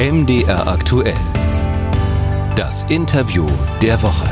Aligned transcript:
MDR 0.00 0.68
aktuell. 0.68 1.18
Das 2.54 2.84
Interview 2.84 3.48
der 3.82 4.00
Woche. 4.00 4.28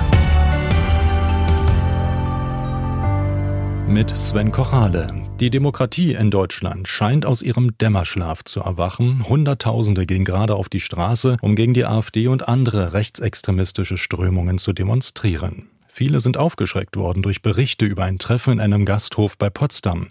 Mit 3.89 4.17
Sven 4.17 4.53
Kochale. 4.53 5.13
Die 5.41 5.51
Demokratie 5.51 6.15
in 6.15 6.31
Deutschland 6.31 6.87
scheint 6.87 7.27
aus 7.27 7.43
ihrem 7.43 7.77
Dämmerschlaf 7.79 8.45
zu 8.45 8.61
erwachen. 8.61 9.29
Hunderttausende 9.29 10.07
gehen 10.07 10.25
gerade 10.25 10.55
auf 10.55 10.69
die 10.69 10.79
Straße, 10.79 11.37
um 11.41 11.57
gegen 11.57 11.75
die 11.75 11.85
AfD 11.85 12.29
und 12.29 12.47
andere 12.47 12.93
rechtsextremistische 12.93 13.99
Strömungen 13.99 14.59
zu 14.59 14.73
demonstrieren. 14.73 15.69
Viele 15.97 16.21
sind 16.21 16.37
aufgeschreckt 16.37 16.99
worden 16.99 17.23
durch 17.23 17.41
Berichte 17.41 17.87
über 17.87 18.05
ein 18.05 18.19
Treffen 18.19 18.53
in 18.53 18.61
einem 18.61 18.85
Gasthof 18.85 19.39
bei 19.39 19.49
Potsdam. 19.49 20.09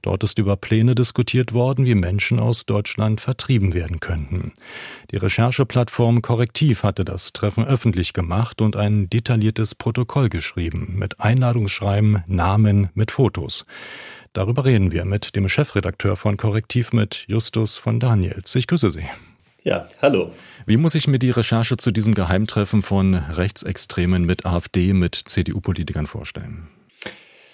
Dort 0.00 0.22
ist 0.22 0.38
über 0.38 0.56
Pläne 0.56 0.94
diskutiert 0.94 1.52
worden, 1.52 1.84
wie 1.84 1.94
Menschen 1.94 2.40
aus 2.40 2.64
Deutschland 2.64 3.20
vertrieben 3.20 3.74
werden 3.74 4.00
könnten. 4.00 4.54
Die 5.10 5.18
Rechercheplattform 5.18 6.22
Korrektiv 6.22 6.84
hatte 6.84 7.04
das 7.04 7.34
Treffen 7.34 7.66
öffentlich 7.66 8.14
gemacht 8.14 8.62
und 8.62 8.76
ein 8.76 9.10
detailliertes 9.10 9.74
Protokoll 9.74 10.30
geschrieben 10.30 10.94
mit 10.96 11.20
Einladungsschreiben, 11.20 12.24
Namen, 12.26 12.88
mit 12.94 13.10
Fotos. 13.10 13.66
Darüber 14.32 14.64
reden 14.64 14.90
wir 14.90 15.04
mit 15.04 15.36
dem 15.36 15.50
Chefredakteur 15.50 16.16
von 16.16 16.38
Korrektiv, 16.38 16.94
mit 16.94 17.24
Justus 17.26 17.76
von 17.76 18.00
Daniels. 18.00 18.54
Ich 18.54 18.66
grüße 18.66 18.90
Sie. 18.90 19.04
Ja, 19.66 19.88
hallo. 20.00 20.30
Wie 20.64 20.76
muss 20.76 20.94
ich 20.94 21.08
mir 21.08 21.18
die 21.18 21.30
Recherche 21.30 21.76
zu 21.76 21.90
diesem 21.90 22.14
Geheimtreffen 22.14 22.84
von 22.84 23.14
Rechtsextremen 23.14 24.24
mit 24.24 24.46
AfD, 24.46 24.92
mit 24.92 25.16
CDU-Politikern 25.16 26.06
vorstellen? 26.06 26.68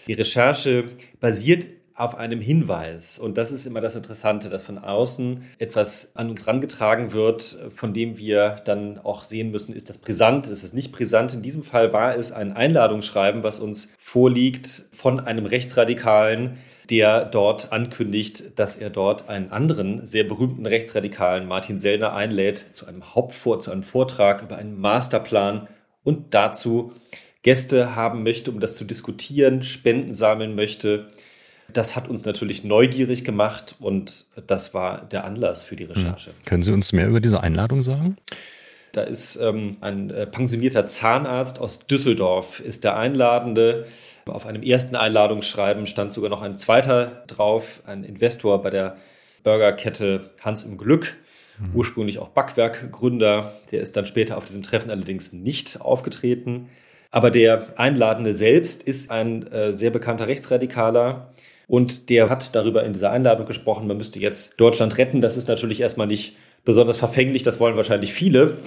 Die 0.07 0.12
Recherche 0.12 0.84
basiert 1.20 1.69
auf 1.95 2.15
einem 2.15 2.43
Hinweis. 2.43 3.19
Und 3.19 3.39
das 3.39 3.51
ist 3.51 3.65
immer 3.65 3.80
das 3.80 3.95
Interessante, 3.95 4.51
dass 4.51 4.62
von 4.62 4.77
außen 4.77 5.43
etwas 5.59 6.15
an 6.15 6.29
uns 6.29 6.47
rangetragen 6.47 7.12
wird, 7.12 7.59
von 7.75 7.95
dem 7.95 8.19
wir 8.19 8.56
dann 8.67 8.98
auch 8.98 9.22
sehen 9.22 9.50
müssen, 9.50 9.75
ist 9.75 9.89
das 9.89 9.97
brisant, 9.97 10.48
ist 10.48 10.65
es 10.65 10.75
nicht 10.75 10.92
brisant. 10.92 11.33
In 11.33 11.41
diesem 11.41 11.62
Fall 11.62 11.94
war 11.94 12.15
es 12.15 12.31
ein 12.31 12.53
Einladungsschreiben, 12.53 13.42
was 13.42 13.59
uns 13.59 13.94
vorliegt 13.98 14.84
von 14.92 15.19
einem 15.19 15.47
Rechtsradikalen, 15.47 16.59
der 16.91 17.25
dort 17.25 17.72
ankündigt, 17.72 18.58
dass 18.58 18.77
er 18.77 18.91
dort 18.91 19.28
einen 19.28 19.50
anderen 19.50 20.05
sehr 20.06 20.25
berühmten 20.25 20.66
Rechtsradikalen, 20.66 21.47
Martin 21.47 21.78
Sellner, 21.78 22.14
einlädt 22.14 22.58
zu 22.58 22.86
einem 22.86 23.14
Hauptvor 23.14 23.61
zu 23.61 23.70
einem 23.70 23.83
Vortrag 23.83 24.42
über 24.42 24.56
einen 24.56 24.80
Masterplan 24.80 25.69
und 26.05 26.34
dazu 26.34 26.92
Gäste 27.42 27.97
haben 27.97 28.22
möchte, 28.22 28.50
um 28.50 28.60
das 28.60 28.77
zu 28.77 28.84
diskutieren, 28.84 29.62
Spenden 29.62 30.12
sammeln 30.12 30.55
möchte. 30.55 31.08
Das 31.72 31.97
hat 31.97 32.08
uns 32.08 32.25
natürlich 32.25 32.64
neugierig 32.64 33.25
gemacht 33.25 33.77
und 33.78 34.27
das 34.47 34.75
war 34.75 35.05
der 35.05 35.25
Anlass 35.25 35.62
für 35.62 35.77
die 35.77 35.84
Recherche. 35.84 36.30
Hm. 36.30 36.36
Können 36.44 36.62
Sie 36.62 36.72
uns 36.72 36.92
mehr 36.92 37.08
über 37.08 37.20
diese 37.20 37.42
Einladung 37.42 37.83
sagen? 37.83 38.16
Da 38.93 39.03
ist 39.03 39.37
ähm, 39.37 39.79
ein 39.81 40.11
äh, 40.11 40.27
pensionierter 40.27 40.87
Zahnarzt 40.87 41.59
aus 41.61 41.87
Düsseldorf, 41.87 42.61
ist 42.61 42.85
der 42.85 42.97
Einladende. 42.97 43.87
Auf 44.27 44.47
einem 44.47 44.62
ersten 44.62 44.97
Einladungsschreiben 44.97 45.87
stand 45.87 46.12
sogar 46.12 46.29
noch 46.29 46.43
ein 46.43 46.59
zweiter 46.59 47.25
drauf, 47.27 47.81
ein 47.87 48.05
Investor 48.05 48.62
bei 48.62 48.69
der 48.69 48.97
Burgerkette 49.45 50.31
Hans 50.43 50.65
im 50.65 50.77
Glück, 50.77 51.17
mhm. 51.59 51.75
ursprünglich 51.75 52.19
auch 52.19 52.29
Backwerkgründer. 52.29 53.53
Der 53.71 53.81
ist 53.81 53.97
dann 53.97 54.05
später 54.05 54.37
auf 54.37 54.45
diesem 54.45 54.62
Treffen 54.62 54.91
allerdings 54.91 55.33
nicht 55.33 55.81
aufgetreten. 55.81 56.69
Aber 57.11 57.31
der 57.31 57.67
Einladende 57.77 58.34
selbst 58.34 58.83
ist 58.83 59.11
ein 59.11 59.47
äh, 59.49 59.75
sehr 59.75 59.91
bekannter 59.91 60.29
Rechtsradikaler. 60.29 61.33
Und 61.67 62.11
der 62.11 62.29
hat 62.29 62.55
darüber 62.55 62.84
in 62.84 62.93
dieser 62.93 63.11
Einladung 63.11 63.47
gesprochen, 63.47 63.87
man 63.87 63.97
müsste 63.97 64.21
jetzt 64.21 64.61
Deutschland 64.61 64.99
retten. 64.99 65.23
Das 65.23 65.39
ist 65.39 65.49
natürlich 65.49 65.81
erstmal 65.81 66.06
nicht 66.06 66.37
besonders 66.65 66.97
verfänglich. 66.99 67.43
Das 67.43 67.61
wollen 67.61 67.77
wahrscheinlich 67.77 68.13
viele 68.13 68.59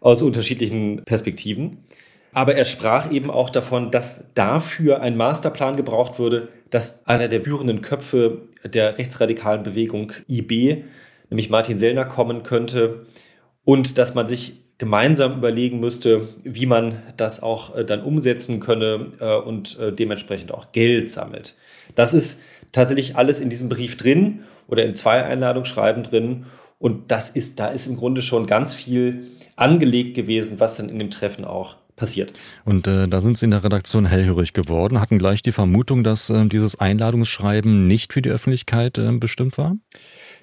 aus 0.00 0.22
unterschiedlichen 0.22 1.04
Perspektiven. 1.04 1.84
Aber 2.32 2.54
er 2.54 2.64
sprach 2.64 3.10
eben 3.10 3.30
auch 3.30 3.50
davon, 3.50 3.90
dass 3.90 4.24
dafür 4.34 5.02
ein 5.02 5.16
Masterplan 5.16 5.76
gebraucht 5.76 6.18
würde, 6.18 6.48
dass 6.70 7.06
einer 7.06 7.28
der 7.28 7.42
führenden 7.42 7.82
Köpfe 7.82 8.42
der 8.64 8.96
rechtsradikalen 8.98 9.62
Bewegung 9.62 10.12
IB, 10.28 10.84
nämlich 11.28 11.50
Martin 11.50 11.76
Sellner, 11.78 12.06
kommen 12.06 12.42
könnte 12.42 13.06
und 13.64 13.98
dass 13.98 14.14
man 14.14 14.28
sich 14.28 14.62
gemeinsam 14.78 15.38
überlegen 15.38 15.78
müsste, 15.78 16.28
wie 16.42 16.66
man 16.66 17.02
das 17.16 17.42
auch 17.42 17.76
äh, 17.76 17.84
dann 17.84 18.02
umsetzen 18.02 18.58
könne 18.58 19.12
äh, 19.20 19.36
und 19.36 19.78
äh, 19.78 19.92
dementsprechend 19.92 20.52
auch 20.52 20.72
Geld 20.72 21.10
sammelt. 21.10 21.54
Das 21.94 22.14
ist 22.14 22.40
tatsächlich 22.72 23.14
alles 23.16 23.40
in 23.40 23.50
diesem 23.50 23.68
Brief 23.68 23.96
drin 23.96 24.40
oder 24.66 24.82
in 24.84 24.94
zwei 24.94 25.22
Einladungsschreiben 25.22 26.02
drin. 26.02 26.46
Und 26.82 27.12
das 27.12 27.28
ist, 27.28 27.60
da 27.60 27.68
ist 27.68 27.86
im 27.86 27.96
Grunde 27.96 28.22
schon 28.22 28.46
ganz 28.46 28.74
viel 28.74 29.28
angelegt 29.54 30.16
gewesen, 30.16 30.58
was 30.58 30.78
dann 30.78 30.88
in 30.88 30.98
dem 30.98 31.12
Treffen 31.12 31.44
auch 31.44 31.76
passiert 31.94 32.32
ist. 32.32 32.50
Und 32.64 32.88
äh, 32.88 33.06
da 33.06 33.20
sind 33.20 33.38
Sie 33.38 33.44
in 33.44 33.52
der 33.52 33.62
Redaktion 33.62 34.04
hellhörig 34.04 34.52
geworden, 34.52 35.00
hatten 35.00 35.20
gleich 35.20 35.42
die 35.42 35.52
Vermutung, 35.52 36.02
dass 36.02 36.28
äh, 36.28 36.44
dieses 36.46 36.80
Einladungsschreiben 36.80 37.86
nicht 37.86 38.12
für 38.12 38.20
die 38.20 38.30
Öffentlichkeit 38.30 38.98
äh, 38.98 39.12
bestimmt 39.12 39.58
war? 39.58 39.76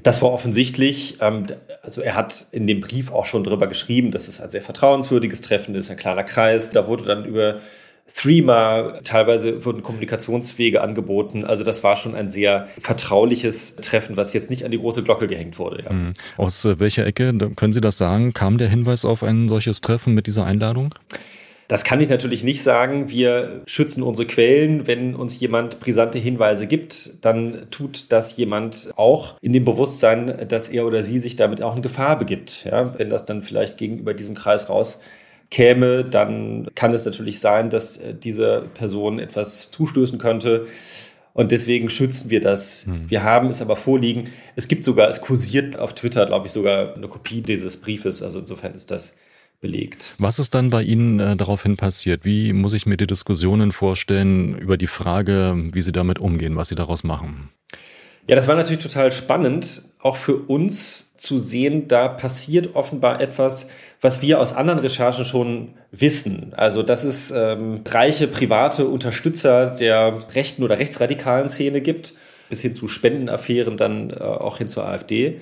Das 0.02 0.22
war 0.22 0.32
offensichtlich. 0.32 1.18
Ähm, 1.20 1.48
also 1.82 2.00
er 2.00 2.16
hat 2.16 2.48
in 2.54 2.68
dem 2.68 2.80
Brief 2.80 3.12
auch 3.12 3.26
schon 3.26 3.44
darüber 3.44 3.68
geschrieben, 3.68 4.12
dass 4.12 4.30
es 4.30 4.40
ein 4.40 4.50
sehr 4.50 4.62
vertrauenswürdiges 4.62 5.42
Treffen 5.42 5.76
ist, 5.76 5.92
ein 5.92 5.98
kleiner 5.98 6.24
Kreis. 6.24 6.70
Da 6.70 6.88
wurde 6.88 7.04
dann 7.04 7.26
über 7.26 7.60
Threema, 8.14 9.00
teilweise 9.04 9.66
wurden 9.66 9.84
Kommunikationswege 9.84 10.82
angeboten. 10.82 11.46
Also 11.46 11.64
das 11.64 11.84
war 11.84 11.96
schon 11.96 12.16
ein 12.16 12.30
sehr 12.30 12.68
vertrauliches 12.78 13.76
Treffen, 13.78 14.18
was 14.18 14.34
jetzt 14.34 14.50
nicht 14.50 14.64
an 14.66 14.72
die 14.72 14.80
große 14.80 15.04
Glocke 15.04 15.28
gehängt 15.28 15.60
wurde. 15.60 15.84
Ja. 15.84 15.94
Mhm. 15.94 16.14
Aus 16.38 16.66
äh, 16.66 16.80
welcher 16.80 17.06
Ecke, 17.06 17.34
können 17.56 17.74
Sie 17.74 17.82
das 17.82 17.98
sagen, 17.98 18.34
kam 18.34 18.58
der 18.58 18.70
Hinweis 18.70 19.06
auf 19.06 19.24
ein 19.24 19.48
solches 19.48 19.82
Treffen 19.82 20.14
mit 20.14 20.28
dieser 20.28 20.46
Einladung? 20.46 20.96
Das 21.70 21.84
kann 21.84 22.02
ich 22.02 22.10
natürlich 22.10 22.44
nicht 22.44 22.64
sagen. 22.64 23.12
Wir 23.12 23.62
schützen 23.68 24.02
unsere 24.02 24.28
Quellen. 24.28 24.88
Wenn 24.88 25.14
uns 25.14 25.40
jemand 25.40 25.80
brisante 25.80 26.18
Hinweise 26.18 26.66
gibt, 26.66 27.24
dann 27.24 27.68
tut 27.70 28.12
das 28.12 28.36
jemand 28.38 28.90
auch 28.96 29.36
in 29.40 29.54
dem 29.54 29.66
Bewusstsein, 29.66 30.48
dass 30.48 30.70
er 30.70 30.88
oder 30.88 31.04
sie 31.04 31.20
sich 31.20 31.36
damit 31.36 31.62
auch 31.62 31.76
in 31.76 31.84
Gefahr 31.84 32.18
begibt. 32.18 32.66
Ja, 32.66 32.98
wenn 32.98 33.12
das 33.12 33.26
dann 33.26 33.44
vielleicht 33.44 33.78
gegenüber 33.78 34.16
diesem 34.16 34.34
Kreis 34.34 34.68
raus 34.68 35.00
käme, 35.50 36.04
dann 36.04 36.68
kann 36.76 36.94
es 36.94 37.06
natürlich 37.06 37.40
sein, 37.40 37.70
dass 37.70 37.98
äh, 37.98 38.14
diese 38.14 38.68
Person 38.74 39.20
etwas 39.20 39.72
zustößen 39.72 40.20
könnte. 40.20 40.68
Und 41.34 41.52
deswegen 41.52 41.90
schützen 41.90 42.30
wir 42.30 42.42
das. 42.42 42.86
Hm. 42.86 43.10
Wir 43.10 43.24
haben 43.24 43.50
es 43.50 43.62
aber 43.62 43.76
vorliegen. 43.76 44.30
Es 44.56 44.68
gibt 44.68 44.84
sogar, 44.84 45.08
es 45.08 45.22
kursiert 45.22 45.80
auf 45.80 45.94
Twitter, 45.94 46.26
glaube 46.26 46.48
ich, 46.48 46.52
sogar 46.52 46.96
eine 46.96 47.08
Kopie 47.08 47.42
dieses 47.42 47.82
Briefes. 47.82 48.22
Also 48.22 48.40
insofern 48.40 48.74
ist 48.74 48.92
das 48.92 49.16
belegt. 49.62 50.16
Was 50.20 50.40
ist 50.40 50.54
dann 50.54 50.70
bei 50.70 50.84
Ihnen 50.84 51.20
äh, 51.20 51.36
daraufhin 51.36 51.78
passiert? 51.78 52.26
Wie 52.26 52.54
muss 52.54 52.74
ich 52.74 52.86
mir 52.86 52.98
die 52.98 53.08
Diskussionen 53.08 53.72
vorstellen 53.72 54.58
über 54.58 54.78
die 54.78 54.88
Frage, 54.88 55.56
wie 55.74 55.82
Sie 55.82 55.92
damit 55.92 56.20
umgehen, 56.20 56.56
was 56.56 56.70
Sie 56.70 56.76
daraus 56.76 57.04
machen? 57.04 57.50
Ja, 58.30 58.36
das 58.36 58.48
war 58.48 58.56
natürlich 58.56 58.84
total 58.84 59.12
spannend, 59.12 59.82
auch 59.98 60.16
für 60.16 60.36
uns 60.36 61.16
zu 61.16 61.40
sehen, 61.40 61.88
da 61.88 62.08
passiert 62.08 62.76
offenbar 62.76 63.20
etwas, 63.22 63.72
was 64.02 64.22
wir 64.22 64.40
aus 64.40 64.54
anderen 64.54 64.80
Recherchen 64.82 65.26
schon 65.26 65.70
wissen. 65.90 66.54
Also, 66.56 66.84
dass 66.84 67.04
es 67.06 67.32
ähm, 67.32 67.82
reiche 67.88 68.28
private 68.28 68.86
Unterstützer 68.88 69.72
der 69.72 70.20
rechten 70.36 70.62
oder 70.62 70.78
rechtsradikalen 70.78 71.50
Szene 71.50 71.82
gibt, 71.82 72.14
bis 72.50 72.62
hin 72.62 72.74
zu 72.74 72.88
Spendenaffären, 72.88 73.78
dann 73.78 74.10
äh, 74.10 74.16
auch 74.16 74.58
hin 74.58 74.68
zur 74.68 74.86
AfD. 74.86 75.42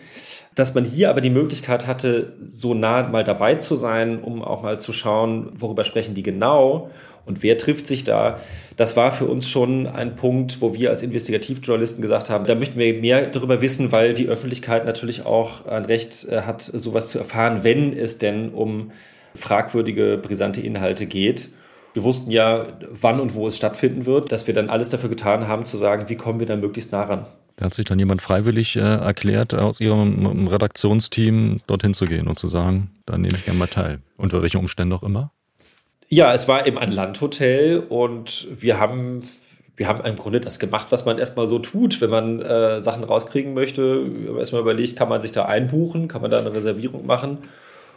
Dass 0.56 0.76
man 0.76 0.84
hier 0.84 1.10
aber 1.10 1.22
die 1.22 1.30
Möglichkeit 1.30 1.88
hatte, 1.88 2.34
so 2.46 2.74
nah 2.74 3.08
mal 3.08 3.24
dabei 3.24 3.56
zu 3.56 3.76
sein, 3.76 4.20
um 4.22 4.44
auch 4.44 4.64
mal 4.64 4.80
zu 4.80 4.92
schauen, 4.94 5.52
worüber 5.56 5.84
sprechen 5.84 6.16
die 6.16 6.24
genau 6.24 6.90
und 7.28 7.44
wer 7.44 7.58
trifft 7.58 7.88
sich 7.88 8.06
da? 8.06 8.40
Das 8.78 8.96
war 8.96 9.12
für 9.12 9.26
uns 9.26 9.50
schon 9.50 9.86
ein 9.86 10.16
Punkt, 10.16 10.62
wo 10.62 10.74
wir 10.74 10.90
als 10.90 11.04
Investigativjournalisten 11.04 12.02
gesagt 12.02 12.30
haben, 12.30 12.46
da 12.46 12.56
möchten 12.56 12.80
wir 12.80 12.94
mehr 12.94 13.28
darüber 13.28 13.62
wissen, 13.62 13.92
weil 13.92 14.14
die 14.14 14.28
Öffentlichkeit 14.28 14.86
natürlich 14.86 15.26
auch 15.26 15.66
ein 15.66 15.84
Recht 15.86 16.26
äh, 16.30 16.42
hat, 16.42 16.62
sowas 16.62 17.08
zu 17.08 17.20
erfahren, 17.20 17.64
wenn 17.64 17.92
es 17.92 18.18
denn 18.18 18.50
um 18.50 18.92
fragwürdige, 19.36 20.18
brisante 20.18 20.62
Inhalte 20.62 21.06
geht. 21.06 21.50
Wir 21.98 22.04
wussten 22.04 22.30
ja, 22.30 22.68
wann 22.92 23.20
und 23.20 23.34
wo 23.34 23.48
es 23.48 23.58
stattfinden 23.58 24.06
wird, 24.06 24.32
dass 24.32 24.46
wir 24.46 24.54
dann 24.54 24.70
alles 24.70 24.90
dafür 24.90 25.10
getan 25.10 25.48
haben, 25.48 25.66
zu 25.66 25.78
sagen, 25.78 26.10
wie 26.10 26.16
kommen 26.16 26.40
wir 26.40 26.46
da 26.46 26.56
möglichst 26.56 26.92
nah 26.92 27.02
ran. 27.02 27.26
Da 27.56 27.66
hat 27.66 27.74
sich 27.74 27.88
dann 27.88 27.98
jemand 27.98 28.22
freiwillig 28.22 28.76
äh, 28.76 28.82
erklärt, 28.82 29.56
aus 29.56 29.82
ihrem 29.82 30.48
Redaktionsteam 30.48 31.62
dorthin 31.66 31.96
zu 31.96 32.06
gehen 32.06 32.28
und 32.28 32.38
zu 32.38 32.50
sagen, 32.50 32.92
da 33.08 33.18
nehme 33.18 33.36
ich 33.36 33.46
gerne 33.46 33.58
mal 33.58 33.66
teil. 33.66 33.98
Unter 34.16 34.44
welchen 34.44 34.58
Umständen 34.58 34.94
auch 34.94 35.02
immer? 35.02 35.32
Ja, 36.08 36.36
es 36.36 36.48
war 36.48 36.68
eben 36.68 36.78
ein 36.78 36.92
Landhotel 36.92 37.80
und 37.80 38.48
wir 38.52 38.80
haben, 38.80 39.24
wir 39.76 39.88
haben 39.88 40.06
im 40.06 40.18
Grunde 40.18 40.40
das 40.40 40.60
gemacht, 40.60 40.92
was 40.92 41.04
man 41.04 41.18
erstmal 41.18 41.48
so 41.48 41.58
tut, 41.58 42.00
wenn 42.00 42.12
man 42.12 42.44
äh, 42.44 42.80
Sachen 42.84 43.04
rauskriegen 43.06 43.56
möchte. 43.56 44.06
Wir 44.06 44.30
haben 44.30 44.38
erstmal 44.38 44.62
überlegt, 44.62 44.98
kann 44.98 45.10
man 45.10 45.24
sich 45.24 45.32
da 45.32 45.46
einbuchen, 45.46 46.08
kann 46.08 46.22
man 46.22 46.30
da 46.30 46.38
eine 46.38 46.54
Reservierung 46.54 47.08
machen, 47.08 47.40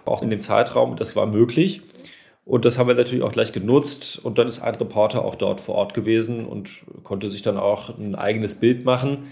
auch 0.07 0.23
in 0.23 0.31
dem 0.31 0.41
Zeitraum. 0.41 0.97
Das 0.97 1.17
war 1.17 1.27
möglich. 1.27 1.83
Und 2.45 2.65
das 2.65 2.79
haben 2.79 2.89
wir 2.89 2.95
natürlich 2.95 3.23
auch 3.23 3.33
gleich 3.33 3.53
genutzt. 3.53 4.19
Und 4.23 4.39
dann 4.39 4.49
ist 4.49 4.61
ein 4.61 4.75
Reporter 4.75 5.25
auch 5.25 5.35
dort 5.35 5.61
vor 5.61 5.75
Ort 5.77 5.95
gewesen 5.95 6.47
und 6.47 6.83
konnte 7.05 7.31
sich 7.31 7.43
dann 7.43 7.57
auch 7.57 7.97
ein 7.97 8.15
eigenes 8.15 8.57
Bild 8.57 8.85
machen. 8.85 9.29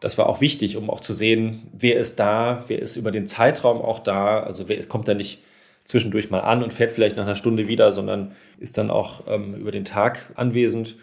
Das 0.00 0.18
war 0.18 0.28
auch 0.28 0.40
wichtig, 0.40 0.76
um 0.76 0.90
auch 0.90 1.00
zu 1.00 1.12
sehen, 1.12 1.68
wer 1.72 1.96
ist 1.96 2.18
da, 2.18 2.64
wer 2.66 2.80
ist 2.80 2.96
über 2.96 3.12
den 3.12 3.26
Zeitraum 3.26 3.80
auch 3.80 4.00
da. 4.00 4.40
Also 4.40 4.68
wer 4.68 4.82
kommt 4.86 5.06
da 5.06 5.14
nicht 5.14 5.42
zwischendurch 5.84 6.30
mal 6.30 6.40
an 6.40 6.62
und 6.62 6.72
fährt 6.72 6.92
vielleicht 6.92 7.16
nach 7.16 7.24
einer 7.24 7.34
Stunde 7.34 7.68
wieder, 7.68 7.92
sondern 7.92 8.34
ist 8.58 8.78
dann 8.78 8.90
auch 8.90 9.22
ähm, 9.26 9.54
über 9.54 9.70
den 9.70 9.84
Tag 9.84 10.30
anwesend. 10.34 10.96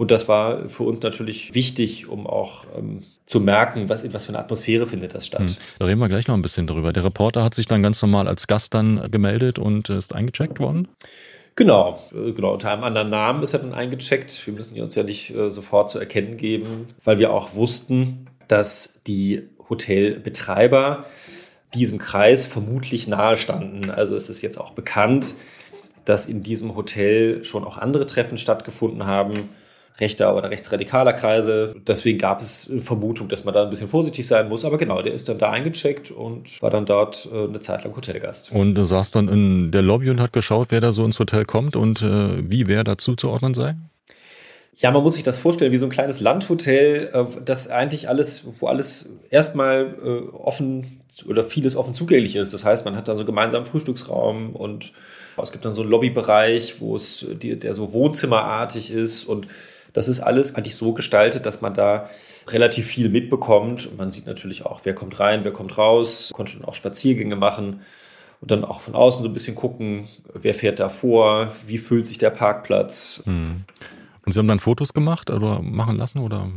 Und 0.00 0.10
das 0.10 0.28
war 0.28 0.66
für 0.70 0.84
uns 0.84 1.02
natürlich 1.02 1.52
wichtig, 1.52 2.08
um 2.08 2.26
auch 2.26 2.64
ähm, 2.74 3.00
zu 3.26 3.38
merken, 3.38 3.90
was, 3.90 4.10
was 4.14 4.24
für 4.24 4.30
eine 4.30 4.38
Atmosphäre 4.38 4.86
findet 4.86 5.14
das 5.14 5.26
statt. 5.26 5.42
Hm. 5.42 5.56
Da 5.78 5.84
reden 5.84 6.00
wir 6.00 6.08
gleich 6.08 6.26
noch 6.26 6.34
ein 6.34 6.40
bisschen 6.40 6.66
drüber. 6.66 6.94
Der 6.94 7.04
Reporter 7.04 7.44
hat 7.44 7.52
sich 7.52 7.66
dann 7.66 7.82
ganz 7.82 8.00
normal 8.00 8.26
als 8.26 8.46
Gast 8.46 8.72
dann 8.72 9.10
gemeldet 9.10 9.58
und 9.58 9.90
ist 9.90 10.14
eingecheckt 10.14 10.58
worden? 10.58 10.88
Genau, 11.54 11.98
äh, 12.14 12.32
genau. 12.32 12.54
Unter 12.54 12.72
einem 12.72 12.84
anderen 12.84 13.10
Namen 13.10 13.42
ist 13.42 13.52
er 13.52 13.58
dann 13.58 13.74
eingecheckt. 13.74 14.46
Wir 14.46 14.54
müssen 14.54 14.80
uns 14.80 14.94
ja 14.94 15.02
nicht 15.02 15.34
äh, 15.34 15.52
sofort 15.52 15.90
zu 15.90 15.98
erkennen 15.98 16.38
geben, 16.38 16.86
weil 17.04 17.18
wir 17.18 17.30
auch 17.30 17.54
wussten, 17.54 18.26
dass 18.48 19.02
die 19.06 19.42
Hotelbetreiber 19.68 21.04
diesem 21.74 21.98
Kreis 21.98 22.46
vermutlich 22.46 23.06
nahestanden. 23.06 23.90
Also 23.90 24.16
es 24.16 24.30
ist 24.30 24.40
jetzt 24.40 24.56
auch 24.56 24.70
bekannt, 24.70 25.34
dass 26.06 26.24
in 26.24 26.42
diesem 26.42 26.74
Hotel 26.74 27.44
schon 27.44 27.64
auch 27.64 27.76
andere 27.76 28.06
Treffen 28.06 28.38
stattgefunden 28.38 29.04
haben 29.04 29.50
rechter 29.98 30.36
oder 30.36 30.50
rechtsradikaler 30.50 31.12
Kreise. 31.12 31.74
Deswegen 31.86 32.18
gab 32.18 32.40
es 32.40 32.70
Vermutung, 32.80 33.28
dass 33.28 33.44
man 33.44 33.54
da 33.54 33.64
ein 33.64 33.70
bisschen 33.70 33.88
vorsichtig 33.88 34.26
sein 34.26 34.48
muss. 34.48 34.64
Aber 34.64 34.78
genau, 34.78 35.02
der 35.02 35.12
ist 35.12 35.28
dann 35.28 35.38
da 35.38 35.50
eingecheckt 35.50 36.10
und 36.10 36.60
war 36.62 36.70
dann 36.70 36.86
dort 36.86 37.28
äh, 37.32 37.44
eine 37.44 37.60
Zeit 37.60 37.84
lang 37.84 37.94
Hotelgast. 37.94 38.52
Und 38.52 38.74
du 38.74 38.84
saß 38.84 39.10
dann 39.10 39.28
in 39.28 39.70
der 39.70 39.82
Lobby 39.82 40.10
und 40.10 40.20
hat 40.20 40.32
geschaut, 40.32 40.68
wer 40.70 40.80
da 40.80 40.92
so 40.92 41.04
ins 41.04 41.18
Hotel 41.18 41.44
kommt 41.44 41.76
und 41.76 42.02
äh, 42.02 42.50
wie 42.50 42.66
wer 42.66 42.84
dazu 42.84 43.16
zu 43.16 43.28
ordnen 43.28 43.54
sei? 43.54 43.76
Ja, 44.76 44.90
man 44.92 45.02
muss 45.02 45.14
sich 45.14 45.24
das 45.24 45.36
vorstellen 45.36 45.72
wie 45.72 45.78
so 45.78 45.84
ein 45.84 45.90
kleines 45.90 46.20
Landhotel, 46.20 47.10
äh, 47.12 47.24
das 47.44 47.68
eigentlich 47.68 48.08
alles, 48.08 48.44
wo 48.60 48.66
alles 48.66 49.10
erstmal 49.30 49.94
offen 50.32 51.00
oder 51.26 51.44
vieles 51.44 51.76
offen 51.76 51.92
zugänglich 51.92 52.36
ist. 52.36 52.54
Das 52.54 52.64
heißt, 52.64 52.84
man 52.84 52.96
hat 52.96 53.08
da 53.08 53.16
so 53.16 53.24
gemeinsamen 53.24 53.66
Frühstücksraum 53.66 54.54
und 54.54 54.92
es 55.42 55.52
gibt 55.52 55.64
dann 55.64 55.74
so 55.74 55.82
einen 55.82 55.90
Lobbybereich, 55.90 56.80
wo 56.80 56.96
es 56.96 57.26
der 57.28 57.74
so 57.74 57.92
wohnzimmerartig 57.92 58.92
ist 58.92 59.24
und 59.24 59.46
das 59.92 60.08
ist 60.08 60.20
alles 60.20 60.54
eigentlich 60.54 60.76
so 60.76 60.92
gestaltet, 60.92 61.46
dass 61.46 61.60
man 61.60 61.74
da 61.74 62.08
relativ 62.48 62.86
viel 62.86 63.08
mitbekommt. 63.08 63.86
Und 63.86 63.98
man 63.98 64.10
sieht 64.10 64.26
natürlich 64.26 64.64
auch, 64.64 64.80
wer 64.84 64.94
kommt 64.94 65.20
rein, 65.20 65.44
wer 65.44 65.52
kommt 65.52 65.78
raus, 65.78 66.30
konnte 66.32 66.52
schon 66.52 66.64
auch 66.64 66.74
Spaziergänge 66.74 67.36
machen 67.36 67.80
und 68.40 68.50
dann 68.50 68.64
auch 68.64 68.80
von 68.80 68.94
außen 68.94 69.22
so 69.22 69.28
ein 69.28 69.32
bisschen 69.32 69.54
gucken, 69.54 70.06
wer 70.32 70.54
fährt 70.54 70.80
da 70.80 70.88
vor, 70.88 71.52
wie 71.66 71.78
fühlt 71.78 72.06
sich 72.06 72.18
der 72.18 72.30
Parkplatz. 72.30 73.22
Hm. 73.24 73.64
Und 74.24 74.32
Sie 74.32 74.38
haben 74.38 74.48
dann 74.48 74.60
Fotos 74.60 74.94
gemacht 74.94 75.30
oder 75.30 75.60
machen 75.60 75.96
lassen 75.96 76.20
oder? 76.20 76.48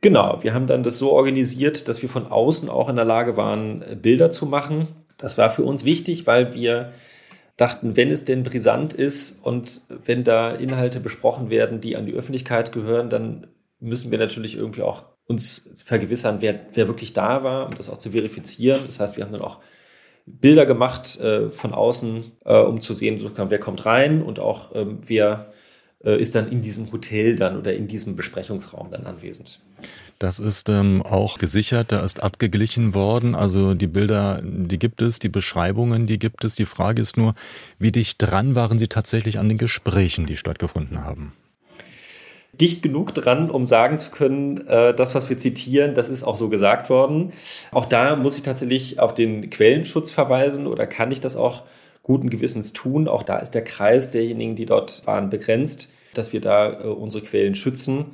Genau, 0.00 0.38
wir 0.42 0.54
haben 0.54 0.66
dann 0.66 0.82
das 0.82 0.98
so 0.98 1.12
organisiert, 1.12 1.88
dass 1.88 2.02
wir 2.02 2.08
von 2.08 2.26
außen 2.26 2.68
auch 2.68 2.88
in 2.88 2.96
der 2.96 3.04
Lage 3.04 3.36
waren, 3.36 3.84
Bilder 4.00 4.30
zu 4.30 4.46
machen. 4.46 4.86
Das 5.16 5.38
war 5.38 5.50
für 5.50 5.64
uns 5.64 5.84
wichtig, 5.84 6.26
weil 6.26 6.54
wir 6.54 6.92
dachten, 7.58 7.96
wenn 7.96 8.10
es 8.10 8.24
denn 8.24 8.44
brisant 8.44 8.94
ist 8.94 9.44
und 9.44 9.82
wenn 9.88 10.24
da 10.24 10.52
Inhalte 10.52 11.00
besprochen 11.00 11.50
werden, 11.50 11.80
die 11.80 11.96
an 11.96 12.06
die 12.06 12.14
Öffentlichkeit 12.14 12.72
gehören, 12.72 13.10
dann 13.10 13.48
müssen 13.80 14.10
wir 14.10 14.18
natürlich 14.18 14.56
irgendwie 14.56 14.82
auch 14.82 15.04
uns 15.26 15.70
vergewissern, 15.84 16.38
wer, 16.40 16.60
wer 16.72 16.88
wirklich 16.88 17.12
da 17.12 17.44
war, 17.44 17.66
um 17.66 17.74
das 17.74 17.90
auch 17.90 17.98
zu 17.98 18.12
verifizieren. 18.12 18.80
Das 18.86 19.00
heißt, 19.00 19.16
wir 19.16 19.24
haben 19.24 19.32
dann 19.32 19.42
auch 19.42 19.58
Bilder 20.24 20.66
gemacht 20.66 21.18
äh, 21.20 21.50
von 21.50 21.74
außen, 21.74 22.24
äh, 22.44 22.58
um 22.58 22.80
zu 22.80 22.94
sehen, 22.94 23.30
wer 23.36 23.60
kommt 23.60 23.84
rein 23.84 24.22
und 24.22 24.40
auch 24.40 24.74
ähm, 24.74 25.00
wer 25.04 25.50
ist 26.00 26.34
dann 26.34 26.48
in 26.48 26.62
diesem 26.62 26.90
Hotel 26.92 27.36
dann 27.36 27.58
oder 27.58 27.74
in 27.74 27.88
diesem 27.88 28.16
Besprechungsraum 28.16 28.90
dann 28.90 29.06
anwesend. 29.06 29.60
Das 30.18 30.40
ist 30.40 30.68
ähm, 30.68 31.02
auch 31.02 31.38
gesichert, 31.38 31.92
da 31.92 32.00
ist 32.00 32.22
abgeglichen 32.22 32.94
worden. 32.94 33.36
Also 33.36 33.74
die 33.74 33.86
Bilder, 33.86 34.40
die 34.42 34.78
gibt 34.78 35.00
es, 35.00 35.20
die 35.20 35.28
Beschreibungen, 35.28 36.06
die 36.08 36.18
gibt 36.18 36.44
es. 36.44 36.56
Die 36.56 36.64
Frage 36.64 37.00
ist 37.00 37.16
nur, 37.16 37.34
wie 37.78 37.92
dicht 37.92 38.16
dran 38.18 38.56
waren 38.56 38.78
Sie 38.78 38.88
tatsächlich 38.88 39.38
an 39.38 39.48
den 39.48 39.58
Gesprächen, 39.58 40.26
die 40.26 40.36
stattgefunden 40.36 41.04
haben? 41.04 41.32
dicht 42.60 42.82
genug 42.82 43.14
dran, 43.14 43.50
um 43.50 43.64
sagen 43.64 43.98
zu 43.98 44.10
können, 44.10 44.66
äh, 44.66 44.94
das, 44.94 45.14
was 45.14 45.28
wir 45.30 45.38
zitieren, 45.38 45.94
das 45.94 46.08
ist 46.08 46.24
auch 46.24 46.36
so 46.36 46.48
gesagt 46.48 46.90
worden. 46.90 47.32
Auch 47.70 47.86
da 47.86 48.16
muss 48.16 48.36
ich 48.36 48.42
tatsächlich 48.42 49.00
auf 49.00 49.14
den 49.14 49.50
Quellenschutz 49.50 50.10
verweisen 50.10 50.66
oder 50.66 50.86
kann 50.86 51.10
ich 51.10 51.20
das 51.20 51.36
auch 51.36 51.62
guten 52.08 52.30
Gewissens 52.30 52.72
tun. 52.72 53.06
Auch 53.06 53.22
da 53.22 53.38
ist 53.38 53.52
der 53.52 53.62
Kreis 53.62 54.10
derjenigen, 54.10 54.56
die 54.56 54.66
dort 54.66 55.06
waren, 55.06 55.30
begrenzt, 55.30 55.92
dass 56.14 56.32
wir 56.32 56.40
da 56.40 56.80
äh, 56.80 56.86
unsere 56.86 57.22
Quellen 57.22 57.54
schützen. 57.54 58.06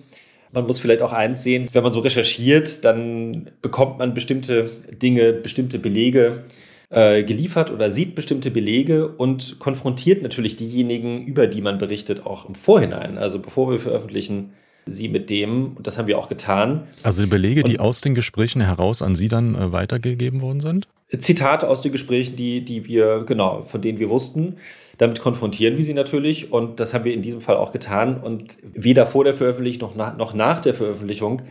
Man 0.52 0.66
muss 0.66 0.80
vielleicht 0.80 1.00
auch 1.00 1.12
eins 1.12 1.42
sehen, 1.42 1.68
wenn 1.72 1.82
man 1.82 1.92
so 1.92 2.00
recherchiert, 2.00 2.84
dann 2.84 3.50
bekommt 3.62 3.98
man 3.98 4.12
bestimmte 4.12 4.70
Dinge, 5.02 5.32
bestimmte 5.32 5.78
Belege 5.78 6.44
äh, 6.90 7.22
geliefert 7.24 7.70
oder 7.70 7.90
sieht 7.90 8.14
bestimmte 8.14 8.50
Belege 8.50 9.08
und 9.08 9.58
konfrontiert 9.58 10.22
natürlich 10.22 10.56
diejenigen, 10.56 11.22
über 11.24 11.46
die 11.46 11.60
man 11.60 11.78
berichtet, 11.78 12.26
auch 12.26 12.48
im 12.48 12.54
Vorhinein. 12.54 13.16
Also 13.16 13.38
bevor 13.38 13.70
wir 13.70 13.80
veröffentlichen, 13.80 14.52
sie 14.86 15.08
mit 15.08 15.30
dem, 15.30 15.76
und 15.76 15.86
das 15.86 15.98
haben 15.98 16.06
wir 16.06 16.18
auch 16.18 16.28
getan. 16.28 16.86
Also 17.02 17.22
die 17.22 17.28
Belege, 17.28 17.62
und, 17.62 17.68
die 17.68 17.78
aus 17.80 18.00
den 18.00 18.14
Gesprächen 18.14 18.60
heraus 18.60 19.02
an 19.02 19.16
Sie 19.16 19.28
dann 19.28 19.54
äh, 19.54 19.72
weitergegeben 19.72 20.40
worden 20.40 20.60
sind? 20.60 20.88
Zitate 21.18 21.68
aus 21.68 21.80
den 21.80 21.92
Gesprächen, 21.92 22.36
die, 22.36 22.64
die 22.64 22.86
wir, 22.86 23.24
genau, 23.26 23.62
von 23.62 23.80
denen 23.80 23.98
wir 23.98 24.10
wussten. 24.10 24.56
Damit 24.98 25.20
konfrontieren 25.20 25.76
wir 25.76 25.84
sie 25.84 25.94
natürlich 25.94 26.52
und 26.52 26.80
das 26.80 26.94
haben 26.94 27.04
wir 27.04 27.14
in 27.14 27.22
diesem 27.22 27.40
Fall 27.40 27.56
auch 27.56 27.72
getan. 27.72 28.18
Und 28.18 28.58
weder 28.62 29.06
vor 29.06 29.24
der 29.24 29.34
Veröffentlichung 29.34 29.90
noch 29.90 29.96
nach, 29.96 30.16
noch 30.16 30.34
nach 30.34 30.60
der 30.60 30.74
Veröffentlichung 30.74 31.42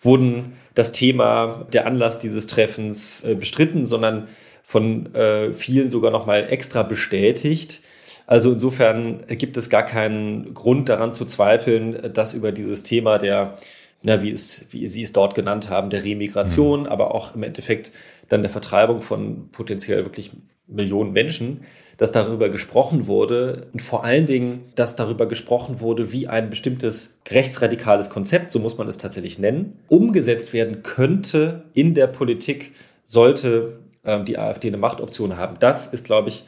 wurden 0.00 0.52
das 0.74 0.92
Thema, 0.92 1.66
der 1.72 1.86
Anlass 1.86 2.18
dieses 2.18 2.46
Treffens 2.46 3.24
äh, 3.24 3.34
bestritten, 3.34 3.86
sondern 3.86 4.28
von 4.62 5.14
äh, 5.14 5.52
vielen 5.52 5.90
sogar 5.90 6.10
nochmal 6.10 6.46
extra 6.48 6.82
bestätigt. 6.82 7.80
Also 8.30 8.52
insofern 8.52 9.26
gibt 9.26 9.56
es 9.56 9.70
gar 9.70 9.84
keinen 9.84 10.54
Grund 10.54 10.88
daran 10.88 11.12
zu 11.12 11.24
zweifeln, 11.24 12.12
dass 12.14 12.32
über 12.32 12.52
dieses 12.52 12.84
Thema 12.84 13.18
der, 13.18 13.56
na, 14.04 14.22
wie, 14.22 14.30
es, 14.30 14.66
wie 14.70 14.86
Sie 14.86 15.02
es 15.02 15.12
dort 15.12 15.34
genannt 15.34 15.68
haben, 15.68 15.90
der 15.90 16.04
Remigration, 16.04 16.82
mhm. 16.82 16.86
aber 16.86 17.12
auch 17.12 17.34
im 17.34 17.42
Endeffekt 17.42 17.90
dann 18.28 18.42
der 18.42 18.50
Vertreibung 18.50 19.02
von 19.02 19.48
potenziell 19.50 20.04
wirklich 20.04 20.30
Millionen 20.68 21.12
Menschen, 21.12 21.62
dass 21.96 22.12
darüber 22.12 22.50
gesprochen 22.50 23.08
wurde 23.08 23.66
und 23.72 23.82
vor 23.82 24.04
allen 24.04 24.26
Dingen, 24.26 24.62
dass 24.76 24.94
darüber 24.94 25.26
gesprochen 25.26 25.80
wurde, 25.80 26.12
wie 26.12 26.28
ein 26.28 26.50
bestimmtes 26.50 27.18
rechtsradikales 27.28 28.10
Konzept, 28.10 28.52
so 28.52 28.60
muss 28.60 28.78
man 28.78 28.86
es 28.86 28.96
tatsächlich 28.96 29.40
nennen, 29.40 29.80
umgesetzt 29.88 30.52
werden 30.52 30.84
könnte 30.84 31.64
in 31.74 31.94
der 31.94 32.06
Politik, 32.06 32.74
sollte 33.02 33.80
ähm, 34.04 34.24
die 34.24 34.38
AfD 34.38 34.68
eine 34.68 34.76
Machtoption 34.76 35.36
haben. 35.36 35.56
Das 35.58 35.88
ist, 35.88 36.04
glaube 36.04 36.28
ich, 36.28 36.44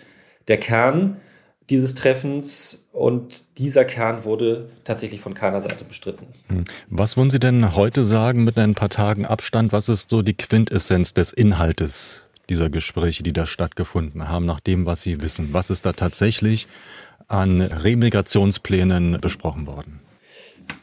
der 0.47 0.59
Kern 0.59 1.16
dieses 1.73 1.95
Treffens 1.95 2.87
und 2.93 3.45
dieser 3.57 3.87
Kern 3.87 4.25
wurde 4.25 4.69
tatsächlich 4.85 5.23
von 5.23 5.33
keiner 5.33 5.62
Seite 5.62 5.85
bestritten. 5.85 6.26
Hm. 6.49 6.64
Was 6.91 7.17
wollen 7.17 7.31
Sie 7.31 7.41
denn 7.41 7.75
heute 7.75 8.05
sagen 8.05 8.45
mit 8.45 8.59
ein 8.59 8.75
paar 8.75 8.91
Tagen 8.91 9.25
Abstand? 9.25 9.73
Was 9.73 9.88
ist 9.88 10.11
so 10.11 10.21
die 10.21 10.35
Quintessenz 10.35 11.14
des 11.14 11.33
Inhaltes 11.33 12.21
dieser 12.50 12.69
Gespräche, 12.69 13.23
die 13.23 13.33
da 13.33 13.47
stattgefunden 13.47 14.29
haben, 14.29 14.45
nach 14.45 14.61
dem, 14.61 14.85
was 14.85 15.00
Sie 15.00 15.23
wissen? 15.23 15.49
Was 15.52 15.71
ist 15.71 15.87
da 15.87 15.95
tatsächlich 15.95 16.69
an 17.26 17.62
Remigrationsplänen 17.62 19.19
besprochen 19.23 19.67
worden? 19.67 20.00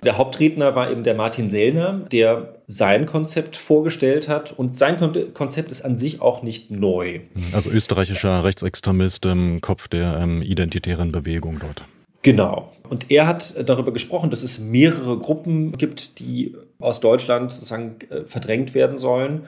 Der 0.03 0.17
Hauptredner 0.17 0.75
war 0.75 0.91
eben 0.91 1.03
der 1.03 1.15
Martin 1.15 1.50
Sellner, 1.50 2.01
der 2.12 2.55
sein 2.67 3.05
Konzept 3.05 3.58
vorgestellt 3.58 4.29
hat. 4.29 4.51
Und 4.51 4.77
sein 4.77 4.98
Konzept 5.34 5.72
ist 5.72 5.81
an 5.81 5.98
sich 5.98 6.22
auch 6.22 6.43
nicht 6.43 6.72
neu. 6.72 7.22
Also 7.51 7.69
österreichischer 7.69 8.43
Rechtsextremist 8.43 9.25
im 9.25 9.62
Kopf 9.62 9.88
der 9.88 10.19
ähm, 10.19 10.41
identitären 10.41 11.12
Bewegung 11.12 11.60
dort. 11.60 11.84
Genau. 12.22 12.72
Und 12.89 13.12
er 13.12 13.27
hat 13.27 13.55
darüber 13.67 13.93
gesprochen, 13.93 14.29
dass 14.29 14.43
es 14.43 14.60
mehrere 14.60 15.17
Gruppen 15.17 15.72
gibt, 15.77 16.19
die 16.19 16.55
aus 16.79 17.00
Deutschland 17.00 17.51
sozusagen 17.51 17.96
äh, 18.10 18.25
verdrängt 18.25 18.74
werden 18.74 18.98
sollen. 18.98 19.46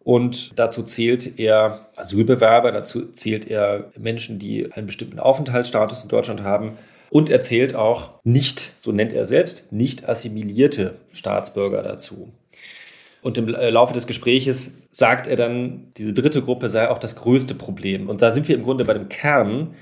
Und 0.00 0.58
dazu 0.58 0.82
zählt 0.82 1.38
er 1.38 1.86
Asylbewerber, 1.96 2.72
dazu 2.72 3.06
zählt 3.12 3.46
er 3.46 3.90
Menschen, 3.98 4.38
die 4.38 4.72
einen 4.72 4.86
bestimmten 4.86 5.18
Aufenthaltsstatus 5.18 6.02
in 6.02 6.08
Deutschland 6.08 6.42
haben. 6.42 6.78
Und 7.10 7.30
er 7.30 7.40
zählt 7.40 7.74
auch 7.74 8.20
nicht, 8.24 8.74
so 8.76 8.92
nennt 8.92 9.12
er 9.12 9.24
selbst, 9.24 9.64
nicht 9.70 10.08
assimilierte 10.08 10.96
Staatsbürger 11.12 11.82
dazu. 11.82 12.32
Und 13.22 13.38
im 13.38 13.54
äh, 13.54 13.70
Laufe 13.70 13.94
des 13.94 14.06
Gespräches 14.06 14.74
sagt 14.90 15.26
er 15.26 15.36
dann, 15.36 15.92
diese 15.96 16.12
dritte 16.12 16.42
Gruppe 16.42 16.68
sei 16.68 16.88
auch 16.88 16.98
das 16.98 17.16
größte 17.16 17.54
Problem. 17.54 18.08
Und 18.08 18.22
da 18.22 18.30
sind 18.30 18.48
wir 18.48 18.54
im 18.54 18.62
Grunde 18.62 18.84
bei 18.84 18.94
dem 18.94 19.08
Kern, 19.08 19.74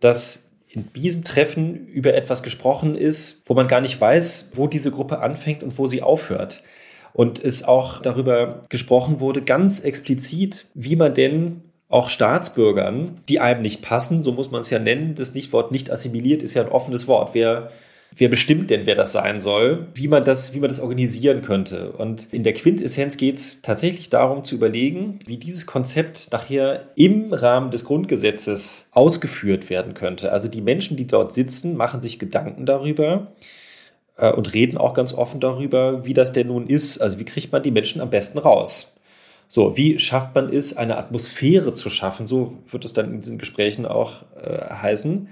dass 0.00 0.50
in 0.68 0.92
diesem 0.92 1.24
Treffen 1.24 1.86
über 1.86 2.14
etwas 2.14 2.42
gesprochen 2.42 2.96
ist, 2.96 3.42
wo 3.46 3.54
man 3.54 3.68
gar 3.68 3.80
nicht 3.80 4.00
weiß, 4.00 4.50
wo 4.54 4.66
diese 4.66 4.90
Gruppe 4.90 5.20
anfängt 5.20 5.62
und 5.62 5.78
wo 5.78 5.86
sie 5.86 6.02
aufhört. 6.02 6.62
Und 7.12 7.42
es 7.42 7.62
auch 7.62 8.02
darüber 8.02 8.64
gesprochen 8.68 9.20
wurde, 9.20 9.42
ganz 9.42 9.80
explizit, 9.80 10.66
wie 10.74 10.96
man 10.96 11.14
denn 11.14 11.62
auch 11.88 12.08
Staatsbürgern, 12.08 13.20
die 13.28 13.40
einem 13.40 13.62
nicht 13.62 13.82
passen, 13.82 14.22
so 14.22 14.32
muss 14.32 14.50
man 14.50 14.60
es 14.60 14.70
ja 14.70 14.78
nennen, 14.78 15.14
das 15.14 15.34
Nichtwort 15.34 15.70
nicht 15.70 15.90
assimiliert 15.90 16.42
ist 16.42 16.54
ja 16.54 16.62
ein 16.62 16.68
offenes 16.68 17.06
Wort. 17.06 17.30
Wer 17.34 17.70
wer 18.16 18.28
bestimmt 18.28 18.70
denn, 18.70 18.86
wer 18.86 18.94
das 18.94 19.12
sein 19.12 19.40
soll, 19.40 19.88
wie 19.94 20.08
man 20.08 20.24
das, 20.24 20.54
wie 20.54 20.60
man 20.60 20.68
das 20.68 20.80
organisieren 20.80 21.42
könnte. 21.42 21.92
Und 21.92 22.32
in 22.32 22.42
der 22.42 22.52
Quintessenz 22.52 23.16
geht 23.16 23.36
es 23.36 23.62
tatsächlich 23.62 24.10
darum 24.10 24.44
zu 24.44 24.54
überlegen, 24.54 25.18
wie 25.26 25.36
dieses 25.36 25.66
Konzept 25.66 26.28
nachher 26.30 26.88
im 26.94 27.32
Rahmen 27.32 27.70
des 27.70 27.84
Grundgesetzes 27.84 28.86
ausgeführt 28.92 29.68
werden 29.68 29.94
könnte. 29.94 30.32
Also 30.32 30.48
die 30.48 30.60
Menschen, 30.60 30.96
die 30.96 31.06
dort 31.06 31.32
sitzen, 31.32 31.76
machen 31.76 32.00
sich 32.00 32.18
Gedanken 32.18 32.66
darüber, 32.66 33.32
äh, 34.16 34.32
und 34.32 34.54
reden 34.54 34.78
auch 34.78 34.94
ganz 34.94 35.12
offen 35.12 35.40
darüber, 35.40 36.04
wie 36.06 36.14
das 36.14 36.32
denn 36.32 36.48
nun 36.48 36.68
ist. 36.68 36.98
Also 36.98 37.18
wie 37.18 37.24
kriegt 37.24 37.52
man 37.52 37.62
die 37.62 37.70
Menschen 37.70 38.00
am 38.00 38.10
besten 38.10 38.38
raus? 38.38 38.93
So, 39.48 39.76
wie 39.76 39.98
schafft 39.98 40.34
man 40.34 40.52
es, 40.52 40.76
eine 40.76 40.96
Atmosphäre 40.96 41.72
zu 41.72 41.90
schaffen? 41.90 42.26
So 42.26 42.58
wird 42.66 42.84
es 42.84 42.92
dann 42.92 43.12
in 43.12 43.20
diesen 43.20 43.38
Gesprächen 43.38 43.86
auch 43.86 44.22
äh, 44.36 44.72
heißen. 44.74 45.28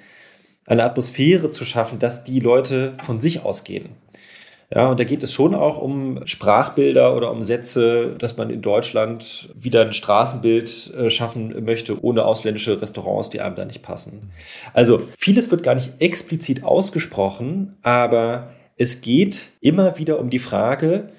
Eine 0.67 0.85
Atmosphäre 0.85 1.51
zu 1.51 1.65
schaffen, 1.65 1.99
dass 1.99 2.25
die 2.25 2.41
Leute 2.41 2.95
von 3.05 3.19
sich 3.21 3.45
ausgehen. 3.45 3.91
Ja, 4.75 4.89
und 4.89 4.99
da 4.99 5.05
geht 5.05 5.23
es 5.23 5.33
schon 5.33 5.55
auch 5.55 5.79
um 5.79 6.27
Sprachbilder 6.27 7.15
oder 7.15 7.31
um 7.31 7.43
Sätze, 7.43 8.15
dass 8.19 8.39
man 8.39 8.49
in 8.49 8.63
Deutschland 8.63 9.51
wieder 9.55 9.83
ein 9.83 9.93
Straßenbild 9.93 10.95
äh, 10.95 11.11
schaffen 11.11 11.65
möchte, 11.65 12.03
ohne 12.03 12.25
ausländische 12.25 12.81
Restaurants, 12.81 13.29
die 13.29 13.41
einem 13.41 13.55
da 13.55 13.67
nicht 13.67 13.83
passen. 13.83 14.31
Also 14.73 15.03
vieles 15.19 15.51
wird 15.51 15.63
gar 15.63 15.75
nicht 15.75 16.01
explizit 16.01 16.65
ausgesprochen, 16.65 17.77
aber 17.83 18.53
es 18.79 19.03
geht 19.03 19.51
immer 19.61 19.99
wieder 19.99 20.19
um 20.19 20.31
die 20.31 20.39
Frage, 20.39 21.11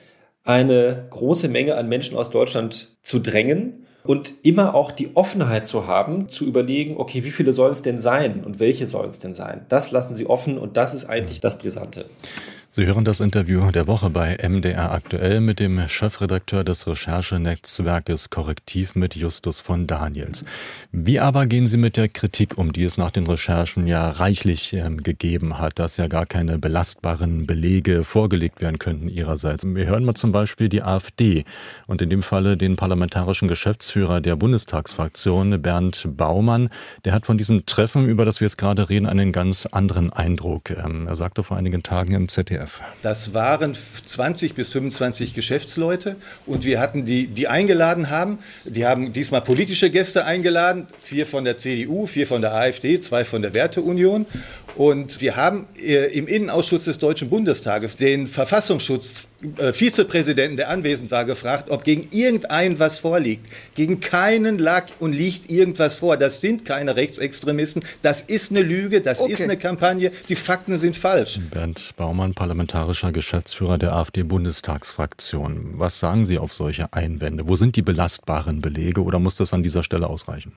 eine 0.43 1.05
große 1.09 1.47
Menge 1.47 1.75
an 1.75 1.87
Menschen 1.87 2.17
aus 2.17 2.29
Deutschland 2.29 2.89
zu 3.01 3.19
drängen 3.19 3.85
und 4.03 4.33
immer 4.43 4.75
auch 4.75 4.91
die 4.91 5.15
Offenheit 5.15 5.65
zu 5.65 5.87
haben, 5.87 6.27
zu 6.27 6.45
überlegen, 6.45 6.97
okay, 6.97 7.23
wie 7.23 7.31
viele 7.31 7.53
sollen 7.53 7.71
es 7.71 7.81
denn 7.81 7.99
sein 7.99 8.43
und 8.43 8.59
welche 8.59 8.85
sollen 8.85 9.09
es 9.09 9.19
denn 9.19 9.33
sein? 9.33 9.65
Das 9.69 9.91
lassen 9.91 10.13
sie 10.15 10.25
offen 10.25 10.57
und 10.57 10.75
das 10.75 10.93
ist 10.93 11.05
eigentlich 11.05 11.39
das 11.39 11.57
Brisante. 11.57 12.05
Sie 12.75 12.87
hören 12.87 13.05
das 13.05 13.19
Interview 13.19 13.69
der 13.69 13.85
Woche 13.85 14.09
bei 14.09 14.35
MDR 14.41 14.91
aktuell 14.93 15.41
mit 15.41 15.59
dem 15.59 15.87
Chefredakteur 15.87 16.63
des 16.63 16.87
Recherchenetzwerkes 16.87 18.31
Korrektiv 18.31 18.95
mit 18.95 19.15
Justus 19.15 19.61
von 19.61 19.85
Daniels. 19.85 20.43
Wie 20.91 21.19
aber 21.19 21.45
gehen 21.45 21.67
Sie 21.67 21.77
mit 21.77 21.97
der 21.97 22.09
Kritik 22.09 22.57
um, 22.57 22.73
die 22.73 22.83
es 22.83 22.97
nach 22.97 23.11
den 23.11 23.27
Recherchen 23.27 23.85
ja 23.85 24.09
reichlich 24.09 24.73
äh, 24.73 24.89
gegeben 24.89 25.59
hat, 25.59 25.77
dass 25.77 25.97
ja 25.97 26.07
gar 26.07 26.25
keine 26.25 26.57
belastbaren 26.57 27.45
Belege 27.45 28.03
vorgelegt 28.03 28.59
werden 28.59 28.79
könnten 28.79 29.07
Ihrerseits? 29.07 29.63
Wir 29.67 29.85
hören 29.85 30.03
mal 30.03 30.15
zum 30.15 30.31
Beispiel 30.31 30.67
die 30.67 30.81
AfD 30.81 31.45
und 31.85 32.01
in 32.01 32.09
dem 32.09 32.23
Falle 32.23 32.57
den 32.57 32.75
parlamentarischen 32.75 33.47
Geschäftsführer 33.47 34.19
der 34.19 34.35
Bundestagsfraktion 34.35 35.61
Bernd 35.61 36.07
Baumann. 36.17 36.69
Der 37.05 37.13
hat 37.13 37.27
von 37.27 37.37
diesem 37.37 37.67
Treffen, 37.67 38.07
über 38.07 38.25
das 38.25 38.39
wir 38.39 38.47
jetzt 38.47 38.57
gerade 38.57 38.89
reden, 38.89 39.05
einen 39.05 39.31
ganz 39.31 39.67
anderen 39.67 40.11
Eindruck. 40.11 40.71
Ähm, 40.71 41.05
er 41.05 41.15
sagte 41.15 41.43
vor 41.43 41.55
einigen 41.55 41.83
Tagen 41.83 42.15
im 42.15 42.27
ZDF, 42.27 42.62
ZDF. 42.63 42.81
Das 43.01 43.33
waren 43.33 43.73
20 43.73 44.55
bis 44.55 44.71
25 44.71 45.33
Geschäftsleute 45.33 46.15
und 46.45 46.65
wir 46.65 46.79
hatten 46.79 47.05
die, 47.05 47.27
die 47.27 47.47
eingeladen 47.47 48.09
haben. 48.09 48.39
Die 48.65 48.85
haben 48.85 49.13
diesmal 49.13 49.41
politische 49.41 49.89
Gäste 49.89 50.25
eingeladen, 50.25 50.87
vier 51.01 51.25
von 51.25 51.45
der 51.45 51.57
CDU, 51.57 52.07
vier 52.07 52.27
von 52.27 52.41
der 52.41 52.53
AfD, 52.53 52.99
zwei 52.99 53.25
von 53.25 53.41
der 53.41 53.53
Werteunion. 53.53 54.25
Und 54.75 55.21
wir 55.21 55.35
haben 55.35 55.67
äh, 55.79 56.05
im 56.17 56.27
Innenausschuss 56.27 56.85
des 56.85 56.97
Deutschen 56.97 57.29
Bundestages 57.29 57.95
den 57.95 58.27
Verfassungsschutz 58.27 59.27
Vizepräsidenten, 59.73 60.57
der 60.57 60.69
anwesend 60.69 61.11
war, 61.11 61.25
gefragt, 61.25 61.69
ob 61.69 61.83
gegen 61.83 62.07
irgendeinen 62.11 62.79
was 62.79 62.97
vorliegt. 62.99 63.47
Gegen 63.75 63.99
keinen 63.99 64.57
lag 64.57 64.87
und 64.99 65.13
liegt 65.13 65.51
irgendwas 65.51 65.97
vor. 65.97 66.17
Das 66.17 66.41
sind 66.41 66.65
keine 66.65 66.95
Rechtsextremisten. 66.95 67.83
Das 68.01 68.21
ist 68.21 68.51
eine 68.51 68.61
Lüge. 68.61 69.01
Das 69.01 69.19
okay. 69.19 69.33
ist 69.33 69.41
eine 69.41 69.57
Kampagne. 69.57 70.11
Die 70.29 70.35
Fakten 70.35 70.77
sind 70.77 70.95
falsch. 70.97 71.39
Bernd 71.51 71.93
Baumann, 71.97 72.33
parlamentarischer 72.33 73.11
Geschäftsführer 73.11 73.77
der 73.77 73.93
AfD-Bundestagsfraktion. 73.93 75.73
Was 75.75 75.99
sagen 75.99 76.25
Sie 76.25 76.37
auf 76.37 76.53
solche 76.53 76.93
Einwände? 76.93 77.47
Wo 77.47 77.55
sind 77.55 77.75
die 77.75 77.81
belastbaren 77.81 78.61
Belege 78.61 79.03
oder 79.03 79.19
muss 79.19 79.35
das 79.35 79.53
an 79.53 79.63
dieser 79.63 79.83
Stelle 79.83 80.07
ausreichen? 80.07 80.53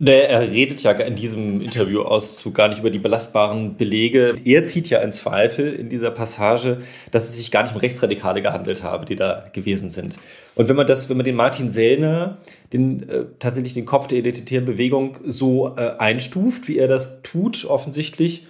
Nee, 0.00 0.22
er 0.22 0.40
redet 0.50 0.82
ja 0.82 0.90
in 0.90 1.14
diesem 1.14 1.60
Interviewauszug 1.60 2.52
gar 2.52 2.66
nicht 2.66 2.80
über 2.80 2.90
die 2.90 2.98
belastbaren 2.98 3.76
Belege. 3.76 4.34
Er 4.44 4.64
zieht 4.64 4.90
ja 4.90 4.98
in 4.98 5.12
Zweifel 5.12 5.72
in 5.72 5.88
dieser 5.88 6.10
Passage, 6.10 6.78
dass 7.12 7.28
es 7.28 7.36
sich 7.36 7.52
gar 7.52 7.62
nicht 7.62 7.76
um 7.76 7.80
Rechtsradikale 7.80 8.42
gehandelt 8.42 8.82
habe, 8.82 9.04
die 9.04 9.14
da 9.14 9.44
gewesen 9.52 9.90
sind. 9.90 10.18
Und 10.56 10.68
wenn 10.68 10.74
man 10.74 10.88
das, 10.88 11.08
wenn 11.08 11.16
man 11.16 11.24
den 11.24 11.36
Martin 11.36 11.70
Sellner, 11.70 12.38
den 12.72 13.08
äh, 13.08 13.26
tatsächlich 13.38 13.74
den 13.74 13.84
Kopf 13.84 14.08
der 14.08 14.18
identitären 14.18 14.64
Bewegung 14.64 15.18
so 15.22 15.76
äh, 15.76 15.92
einstuft, 15.96 16.66
wie 16.66 16.76
er 16.76 16.88
das 16.88 17.22
tut, 17.22 17.64
offensichtlich, 17.64 18.48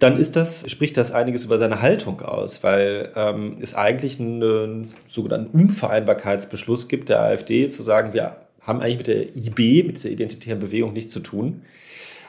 dann 0.00 0.16
ist 0.16 0.34
das, 0.34 0.68
spricht 0.68 0.96
das 0.96 1.12
einiges 1.12 1.44
über 1.44 1.58
seine 1.58 1.82
Haltung 1.82 2.20
aus, 2.20 2.64
weil 2.64 3.10
ähm, 3.14 3.58
es 3.60 3.74
eigentlich 3.74 4.18
einen, 4.18 4.42
einen 4.42 4.88
sogenannten 5.06 5.56
Unvereinbarkeitsbeschluss 5.56 6.88
gibt 6.88 7.10
der 7.10 7.20
AfD, 7.20 7.68
zu 7.68 7.82
sagen, 7.82 8.12
wir 8.12 8.36
haben 8.62 8.80
eigentlich 8.80 8.98
mit 8.98 9.06
der 9.06 9.36
IB, 9.36 9.84
mit 9.84 9.96
dieser 9.96 10.10
identitären 10.10 10.60
Bewegung 10.60 10.92
nichts 10.92 11.12
zu 11.12 11.20
tun. 11.20 11.62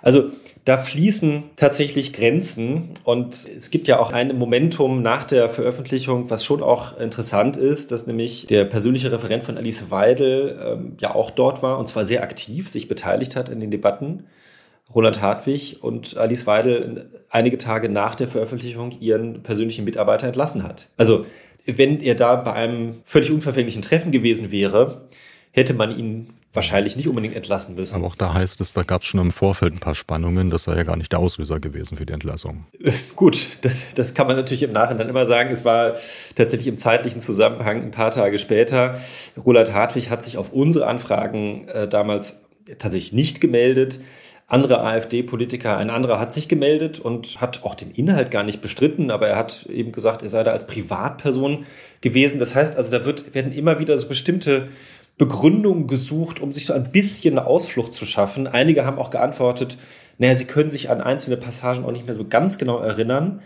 Also 0.01 0.31
da 0.65 0.77
fließen 0.77 1.43
tatsächlich 1.55 2.13
Grenzen 2.13 2.91
und 3.03 3.33
es 3.33 3.71
gibt 3.71 3.87
ja 3.87 3.99
auch 3.99 4.11
ein 4.11 4.37
Momentum 4.37 5.01
nach 5.01 5.23
der 5.23 5.49
Veröffentlichung, 5.49 6.29
was 6.29 6.43
schon 6.43 6.61
auch 6.63 6.99
interessant 6.99 7.57
ist, 7.57 7.91
dass 7.91 8.07
nämlich 8.07 8.47
der 8.47 8.65
persönliche 8.65 9.11
Referent 9.11 9.43
von 9.43 9.57
Alice 9.57 9.91
Weidel 9.91 10.59
ähm, 10.63 10.97
ja 10.99 11.13
auch 11.13 11.29
dort 11.29 11.61
war 11.61 11.77
und 11.77 11.87
zwar 11.87 12.05
sehr 12.05 12.23
aktiv 12.23 12.69
sich 12.69 12.87
beteiligt 12.87 13.35
hat 13.35 13.49
in 13.49 13.59
den 13.59 13.71
Debatten. 13.71 14.25
Roland 14.93 15.21
Hartwig 15.21 15.77
und 15.81 16.17
Alice 16.17 16.45
Weidel 16.47 17.07
einige 17.29 17.57
Tage 17.57 17.87
nach 17.87 18.15
der 18.15 18.27
Veröffentlichung 18.27 18.91
ihren 18.99 19.41
persönlichen 19.41 19.85
Mitarbeiter 19.85 20.27
entlassen 20.27 20.63
hat. 20.63 20.89
Also 20.97 21.25
wenn 21.65 22.01
er 22.01 22.15
da 22.15 22.35
bei 22.35 22.53
einem 22.53 22.95
völlig 23.05 23.31
unverfänglichen 23.31 23.83
Treffen 23.83 24.11
gewesen 24.11 24.51
wäre, 24.51 25.07
hätte 25.51 25.73
man 25.73 25.97
ihn 25.97 26.29
wahrscheinlich 26.53 26.97
nicht 26.97 27.07
unbedingt 27.07 27.35
entlassen 27.35 27.75
müssen. 27.75 27.95
Aber 27.95 28.07
auch 28.07 28.15
da 28.15 28.33
heißt 28.33 28.59
es, 28.59 28.73
da 28.73 28.83
gab 28.83 29.01
es 29.01 29.07
schon 29.07 29.19
im 29.21 29.31
Vorfeld 29.31 29.73
ein 29.73 29.79
paar 29.79 29.95
Spannungen. 29.95 30.49
Das 30.49 30.63
sei 30.63 30.75
ja 30.75 30.83
gar 30.83 30.97
nicht 30.97 31.11
der 31.11 31.19
Auslöser 31.19 31.59
gewesen 31.59 31.97
für 31.97 32.05
die 32.05 32.13
Entlassung. 32.13 32.65
Gut, 33.15 33.59
das, 33.61 33.93
das 33.93 34.13
kann 34.13 34.27
man 34.27 34.35
natürlich 34.35 34.63
im 34.63 34.71
Nachhinein 34.71 35.07
immer 35.07 35.25
sagen. 35.25 35.51
Es 35.51 35.63
war 35.63 35.93
tatsächlich 36.35 36.67
im 36.67 36.77
zeitlichen 36.77 37.21
Zusammenhang 37.21 37.83
ein 37.83 37.91
paar 37.91 38.11
Tage 38.11 38.37
später. 38.37 38.97
Roland 39.43 39.73
Hartwig 39.73 40.09
hat 40.09 40.23
sich 40.23 40.37
auf 40.37 40.51
unsere 40.51 40.87
Anfragen 40.87 41.67
äh, 41.69 41.87
damals 41.87 42.43
tatsächlich 42.79 43.13
nicht 43.13 43.41
gemeldet. 43.41 43.99
Andere 44.47 44.81
AfD-Politiker, 44.81 45.77
ein 45.77 45.89
anderer 45.89 46.19
hat 46.19 46.33
sich 46.33 46.49
gemeldet 46.49 46.99
und 46.99 47.39
hat 47.39 47.63
auch 47.63 47.73
den 47.73 47.91
Inhalt 47.91 48.31
gar 48.31 48.43
nicht 48.43 48.61
bestritten, 48.61 49.09
aber 49.09 49.29
er 49.29 49.37
hat 49.37 49.65
eben 49.67 49.93
gesagt, 49.93 50.23
er 50.23 50.29
sei 50.29 50.43
da 50.43 50.51
als 50.51 50.67
Privatperson 50.67 51.65
gewesen. 52.01 52.37
Das 52.37 52.53
heißt 52.53 52.75
also, 52.75 52.91
da 52.91 53.05
wird, 53.05 53.33
werden 53.33 53.53
immer 53.53 53.79
wieder 53.79 53.97
so 53.97 54.09
bestimmte 54.09 54.67
Begründungen 55.21 55.85
gesucht, 55.85 56.39
um 56.39 56.51
sich 56.51 56.65
so 56.65 56.73
ein 56.73 56.91
bisschen 56.91 57.37
eine 57.37 57.45
Ausflucht 57.45 57.93
zu 57.93 58.07
schaffen. 58.07 58.47
Einige 58.47 58.87
haben 58.87 58.97
auch 58.97 59.11
geantwortet, 59.11 59.77
naja, 60.17 60.33
sie 60.33 60.45
können 60.45 60.71
sich 60.71 60.89
an 60.89 60.99
einzelne 60.99 61.37
Passagen 61.37 61.85
auch 61.85 61.91
nicht 61.91 62.07
mehr 62.07 62.15
so 62.15 62.25
ganz 62.27 62.57
genau 62.57 62.79
erinnern, 62.79 63.39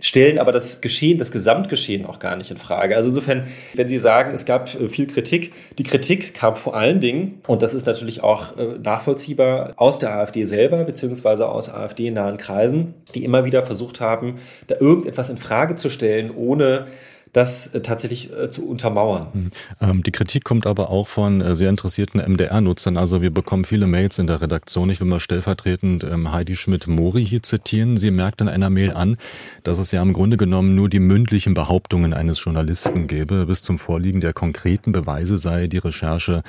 stellen 0.00 0.38
aber 0.38 0.52
das 0.52 0.80
Geschehen, 0.80 1.18
das 1.18 1.30
Gesamtgeschehen 1.30 2.06
auch 2.06 2.18
gar 2.18 2.36
nicht 2.36 2.50
in 2.50 2.56
Frage. 2.56 2.96
Also 2.96 3.10
insofern, 3.10 3.46
wenn 3.74 3.88
Sie 3.88 3.98
sagen, 3.98 4.32
es 4.32 4.46
gab 4.46 4.74
äh, 4.74 4.88
viel 4.88 5.06
Kritik, 5.06 5.52
die 5.76 5.82
Kritik 5.82 6.32
kam 6.32 6.56
vor 6.56 6.74
allen 6.74 7.00
Dingen, 7.00 7.42
und 7.46 7.60
das 7.60 7.74
ist 7.74 7.86
natürlich 7.86 8.22
auch 8.22 8.56
äh, 8.56 8.78
nachvollziehbar, 8.82 9.74
aus 9.76 9.98
der 9.98 10.14
AfD 10.16 10.46
selber, 10.46 10.84
beziehungsweise 10.84 11.46
aus 11.46 11.68
AfD-nahen 11.68 12.38
Kreisen, 12.38 12.94
die 13.14 13.22
immer 13.22 13.44
wieder 13.44 13.62
versucht 13.62 14.00
haben, 14.00 14.36
da 14.66 14.76
irgendetwas 14.80 15.28
in 15.28 15.36
Frage 15.36 15.76
zu 15.76 15.90
stellen, 15.90 16.30
ohne 16.34 16.86
das 17.32 17.68
äh, 17.68 17.80
tatsächlich 17.80 18.32
äh, 18.36 18.50
zu 18.50 18.68
untermauern. 18.68 19.28
Mhm. 19.32 19.50
Ähm, 19.80 20.02
die 20.02 20.12
Kritik 20.12 20.44
kommt 20.44 20.66
aber 20.66 20.90
auch 20.90 21.08
von 21.08 21.40
äh, 21.40 21.54
sehr 21.54 21.70
interessierten 21.70 22.20
MDR-Nutzern. 22.20 22.96
Also 22.96 23.22
wir 23.22 23.30
bekommen 23.30 23.64
viele 23.64 23.86
Mails 23.86 24.18
in 24.18 24.26
der 24.26 24.40
Redaktion. 24.40 24.90
Ich 24.90 25.00
will 25.00 25.06
mal 25.06 25.20
stellvertretend 25.20 26.04
ähm, 26.04 26.32
Heidi 26.32 26.56
Schmidt-Mori 26.56 27.24
hier 27.24 27.42
zitieren. 27.42 27.96
Sie 27.96 28.10
merkt 28.10 28.40
in 28.40 28.48
einer 28.48 28.70
Mail 28.70 28.92
an, 28.92 29.16
dass 29.62 29.78
es 29.78 29.92
ja 29.92 30.02
im 30.02 30.12
Grunde 30.12 30.36
genommen 30.36 30.74
nur 30.74 30.88
die 30.88 31.00
mündlichen 31.00 31.54
Behauptungen 31.54 32.12
eines 32.12 32.44
Journalisten 32.44 33.06
gäbe. 33.06 33.46
Bis 33.46 33.62
zum 33.62 33.78
Vorliegen 33.78 34.20
der 34.20 34.34
konkreten 34.34 34.92
Beweise 34.92 35.38
sei 35.38 35.68
die 35.68 35.78
Recherche 35.78 36.42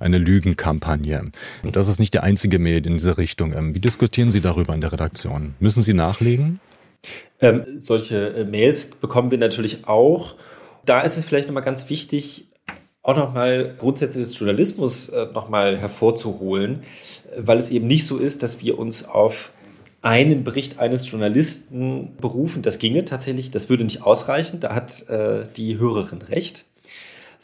eine 0.00 0.18
Lügenkampagne. 0.18 1.30
Das 1.62 1.86
ist 1.86 2.00
nicht 2.00 2.14
der 2.14 2.24
einzige 2.24 2.58
Mail 2.58 2.84
in 2.84 2.94
diese 2.94 3.16
Richtung. 3.18 3.52
Ähm, 3.52 3.74
wie 3.74 3.80
diskutieren 3.80 4.32
Sie 4.32 4.40
darüber 4.40 4.74
in 4.74 4.80
der 4.80 4.92
Redaktion? 4.92 5.54
Müssen 5.60 5.82
Sie 5.82 5.94
nachlegen? 5.94 6.60
Ähm, 7.40 7.64
solche 7.78 8.28
äh, 8.28 8.44
Mails 8.44 8.86
bekommen 8.86 9.30
wir 9.30 9.38
natürlich 9.38 9.86
auch. 9.86 10.34
Da 10.84 11.00
ist 11.00 11.16
es 11.16 11.24
vielleicht 11.24 11.48
nochmal 11.48 11.64
ganz 11.64 11.88
wichtig, 11.90 12.48
auch 13.02 13.16
nochmal 13.16 13.74
Grundsätze 13.78 14.20
des 14.20 14.38
Journalismus 14.38 15.10
äh, 15.10 15.26
nochmal 15.32 15.76
hervorzuholen, 15.76 16.82
weil 17.36 17.58
es 17.58 17.70
eben 17.70 17.86
nicht 17.86 18.06
so 18.06 18.18
ist, 18.18 18.42
dass 18.42 18.62
wir 18.62 18.78
uns 18.78 19.06
auf 19.06 19.52
einen 20.00 20.44
Bericht 20.44 20.78
eines 20.78 21.10
Journalisten 21.10 22.16
berufen. 22.20 22.62
Das 22.62 22.78
ginge 22.78 23.04
tatsächlich, 23.04 23.50
das 23.50 23.68
würde 23.68 23.84
nicht 23.84 24.02
ausreichen. 24.02 24.60
Da 24.60 24.74
hat 24.74 25.08
äh, 25.08 25.44
die 25.56 25.78
Hörerin 25.78 26.22
recht 26.22 26.66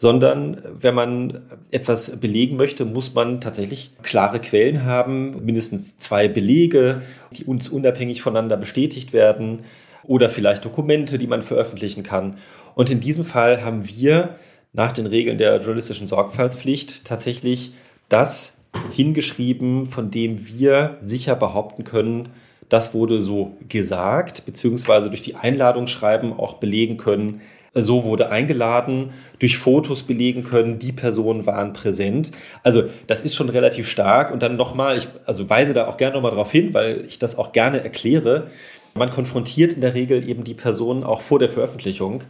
sondern 0.00 0.62
wenn 0.78 0.94
man 0.94 1.40
etwas 1.70 2.20
belegen 2.20 2.56
möchte, 2.56 2.86
muss 2.86 3.12
man 3.12 3.42
tatsächlich 3.42 3.90
klare 4.00 4.40
Quellen 4.40 4.86
haben, 4.86 5.44
mindestens 5.44 5.98
zwei 5.98 6.26
Belege, 6.26 7.02
die 7.32 7.44
uns 7.44 7.68
unabhängig 7.68 8.22
voneinander 8.22 8.56
bestätigt 8.56 9.12
werden. 9.12 9.58
oder 10.04 10.30
vielleicht 10.30 10.64
Dokumente, 10.64 11.18
die 11.18 11.26
man 11.26 11.42
veröffentlichen 11.42 12.02
kann. 12.02 12.38
Und 12.74 12.88
in 12.88 13.00
diesem 13.00 13.26
Fall 13.26 13.62
haben 13.62 13.86
wir 13.86 14.36
nach 14.72 14.92
den 14.92 15.04
Regeln 15.04 15.36
der 15.36 15.56
journalistischen 15.56 16.06
Sorgfaltspflicht 16.06 17.04
tatsächlich 17.04 17.74
das 18.08 18.56
hingeschrieben, 18.90 19.84
von 19.84 20.10
dem 20.10 20.48
wir 20.48 20.96
sicher 21.00 21.36
behaupten 21.36 21.84
können, 21.84 22.30
das 22.70 22.94
wurde 22.94 23.20
so 23.20 23.56
gesagt, 23.68 24.46
beziehungsweise 24.46 25.08
durch 25.10 25.22
die 25.22 25.34
Einladungsschreiben 25.34 26.32
auch 26.32 26.54
belegen 26.54 26.96
können, 26.96 27.42
so 27.74 28.04
wurde 28.04 28.30
eingeladen, 28.30 29.12
durch 29.38 29.58
Fotos 29.58 30.02
belegen 30.02 30.42
können, 30.42 30.78
die 30.78 30.92
Personen 30.92 31.46
waren 31.46 31.72
präsent. 31.72 32.32
Also 32.62 32.84
das 33.06 33.20
ist 33.20 33.34
schon 33.34 33.48
relativ 33.48 33.88
stark. 33.88 34.32
Und 34.32 34.42
dann 34.42 34.56
nochmal, 34.56 34.96
ich 34.96 35.08
also 35.24 35.48
weise 35.48 35.72
da 35.72 35.86
auch 35.86 35.96
gerne 35.96 36.14
nochmal 36.14 36.32
darauf 36.32 36.50
hin, 36.50 36.74
weil 36.74 37.04
ich 37.06 37.18
das 37.18 37.38
auch 37.38 37.52
gerne 37.52 37.82
erkläre. 37.82 38.48
Man 38.94 39.10
konfrontiert 39.10 39.74
in 39.74 39.82
der 39.82 39.94
Regel 39.94 40.28
eben 40.28 40.42
die 40.42 40.54
Personen 40.54 41.04
auch 41.04 41.20
vor 41.20 41.38
der 41.38 41.48
Veröffentlichung 41.48 42.24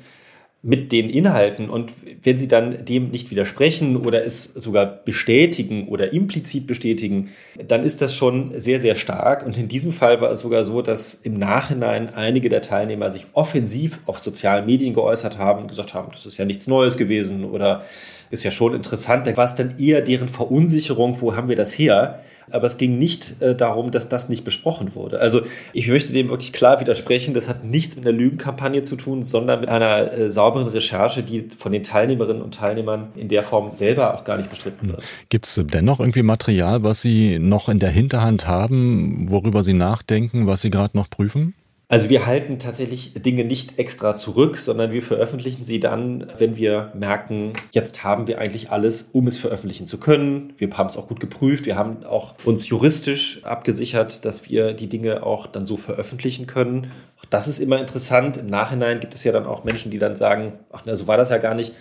mit 0.62 0.93
den 0.93 1.09
Inhalten 1.09 1.71
und 1.71 1.95
wenn 2.23 2.37
sie 2.37 2.47
dann 2.47 2.85
dem 2.85 3.09
nicht 3.11 3.31
widersprechen 3.31 3.97
oder 3.97 4.26
es 4.26 4.43
sogar 4.43 4.85
bestätigen 4.85 5.88
oder 5.88 6.12
implizit 6.12 6.67
bestätigen, 6.67 7.31
dann 7.67 7.83
ist 7.83 8.02
das 8.02 8.14
schon 8.14 8.52
sehr, 8.61 8.79
sehr 8.79 8.95
stark. 8.95 9.47
Und 9.47 9.57
in 9.57 9.69
diesem 9.69 9.90
Fall 9.90 10.21
war 10.21 10.31
es 10.31 10.40
sogar 10.40 10.64
so, 10.64 10.83
dass 10.83 11.14
im 11.14 11.38
Nachhinein 11.38 12.11
einige 12.11 12.50
der 12.50 12.61
Teilnehmer 12.61 13.11
sich 13.11 13.26
offensiv 13.33 14.00
auf 14.05 14.19
sozialen 14.19 14.67
Medien 14.67 14.93
geäußert 14.93 15.38
haben 15.38 15.62
und 15.62 15.69
gesagt 15.69 15.95
haben, 15.95 16.12
das 16.12 16.26
ist 16.26 16.37
ja 16.37 16.45
nichts 16.45 16.67
Neues 16.67 16.99
gewesen 16.99 17.47
oder 17.47 17.83
ist 18.31 18.45
ja 18.45 18.50
schon 18.50 18.75
interessant. 18.75 19.26
Da 19.26 19.35
war 19.38 19.45
es 19.45 19.55
dann 19.55 19.79
eher 19.79 20.02
deren 20.02 20.29
Verunsicherung, 20.29 21.23
wo 21.23 21.37
haben 21.37 21.49
wir 21.49 21.57
das 21.57 21.79
her? 21.79 22.21
Aber 22.50 22.66
es 22.66 22.78
ging 22.78 22.99
nicht 22.99 23.40
äh, 23.40 23.54
darum, 23.54 23.90
dass 23.90 24.09
das 24.09 24.28
nicht 24.28 24.45
besprochen 24.45 24.95
wurde. 24.95 25.21
Also 25.21 25.42
ich 25.73 25.88
möchte 25.88 26.12
dem 26.12 26.28
wirklich 26.28 26.52
klar 26.52 26.80
widersprechen, 26.80 27.35
das 27.35 27.49
hat 27.49 27.64
nichts 27.64 27.97
mit 27.97 28.07
einer 28.07 28.16
Lügenkampagne 28.16 28.83
zu 28.83 28.97
tun, 28.97 29.23
sondern 29.23 29.61
mit 29.61 29.69
einer 29.69 30.12
äh, 30.12 30.30
sauberen 30.30 30.69
Recherche, 30.69 31.23
die 31.23 31.49
von 31.57 31.73
den 31.73 31.83
Teilnehmerinnen 31.83 32.42
und 32.42 32.54
Teilnehmern 32.54 33.09
in 33.16 33.28
der 33.28 33.42
Form 33.42 33.71
selber 33.75 34.14
auch 34.14 34.25
gar 34.25 34.37
nicht 34.37 34.50
bestritten 34.50 34.88
wird. 34.88 35.02
Gibt 35.28 35.47
es 35.47 35.61
dennoch 35.64 36.00
irgendwie 36.00 36.23
Material, 36.23 36.83
was 36.83 37.02
Sie 37.02 37.38
noch 37.38 37.69
in 37.69 37.78
der 37.78 37.90
Hinterhand 37.90 38.47
haben, 38.47 39.30
worüber 39.30 39.62
Sie 39.62 39.75
nachdenken, 39.75 40.47
was 40.47 40.62
Sie 40.62 40.71
gerade 40.71 40.97
noch 40.97 41.09
prüfen? 41.11 41.54
Also 41.90 42.09
wir 42.09 42.25
halten 42.25 42.61
tatsächlich 42.61 43.14
Dinge 43.14 43.44
nicht 43.44 43.80
extra 43.80 44.16
zurück, 44.16 44.59
sondern 44.59 44.92
wir 44.92 45.02
veröffentlichen 45.02 45.64
sie 45.64 45.80
dann, 45.80 46.25
wenn 46.38 46.56
wir 46.56 46.92
merken, 46.94 47.52
jetzt 47.73 48.04
haben 48.04 48.28
wir 48.28 48.38
eigentlich 48.38 48.70
alles, 48.70 49.11
um 49.12 49.26
es 49.26 49.38
veröffentlichen 49.38 49.88
zu 49.88 49.99
können. 49.99 50.52
Wir 50.56 50.70
haben 50.70 50.87
es 50.87 50.97
auch 50.97 51.09
gut 51.09 51.18
geprüft. 51.18 51.66
Wir 51.66 51.75
haben 51.75 52.04
auch 52.04 52.37
uns 52.44 52.68
juristisch 52.68 53.42
abgesichert, 53.42 54.25
dass 54.25 54.49
wir 54.49 54.73
die 54.73 54.88
Dinge 54.88 55.25
auch 55.25 55.49
dann 55.49 55.66
so 55.66 55.76
veröffentlichen 55.76 56.47
können. 56.47 56.92
Das 57.28 57.49
ist 57.49 57.59
immer 57.59 57.80
interessant. 57.80 58.37
Im 58.37 58.47
Nachhinein 58.47 59.00
gibt 59.00 59.14
es 59.14 59.25
ja 59.25 59.32
dann 59.32 59.47
auch 59.47 59.64
Menschen, 59.64 59.90
die 59.90 59.99
dann 59.99 60.14
sagen, 60.14 60.52
ach, 60.70 60.82
na, 60.85 60.94
so 60.94 61.09
war 61.09 61.16
das 61.16 61.30
ja 61.30 61.38
gar 61.38 61.54
nicht. 61.54 61.75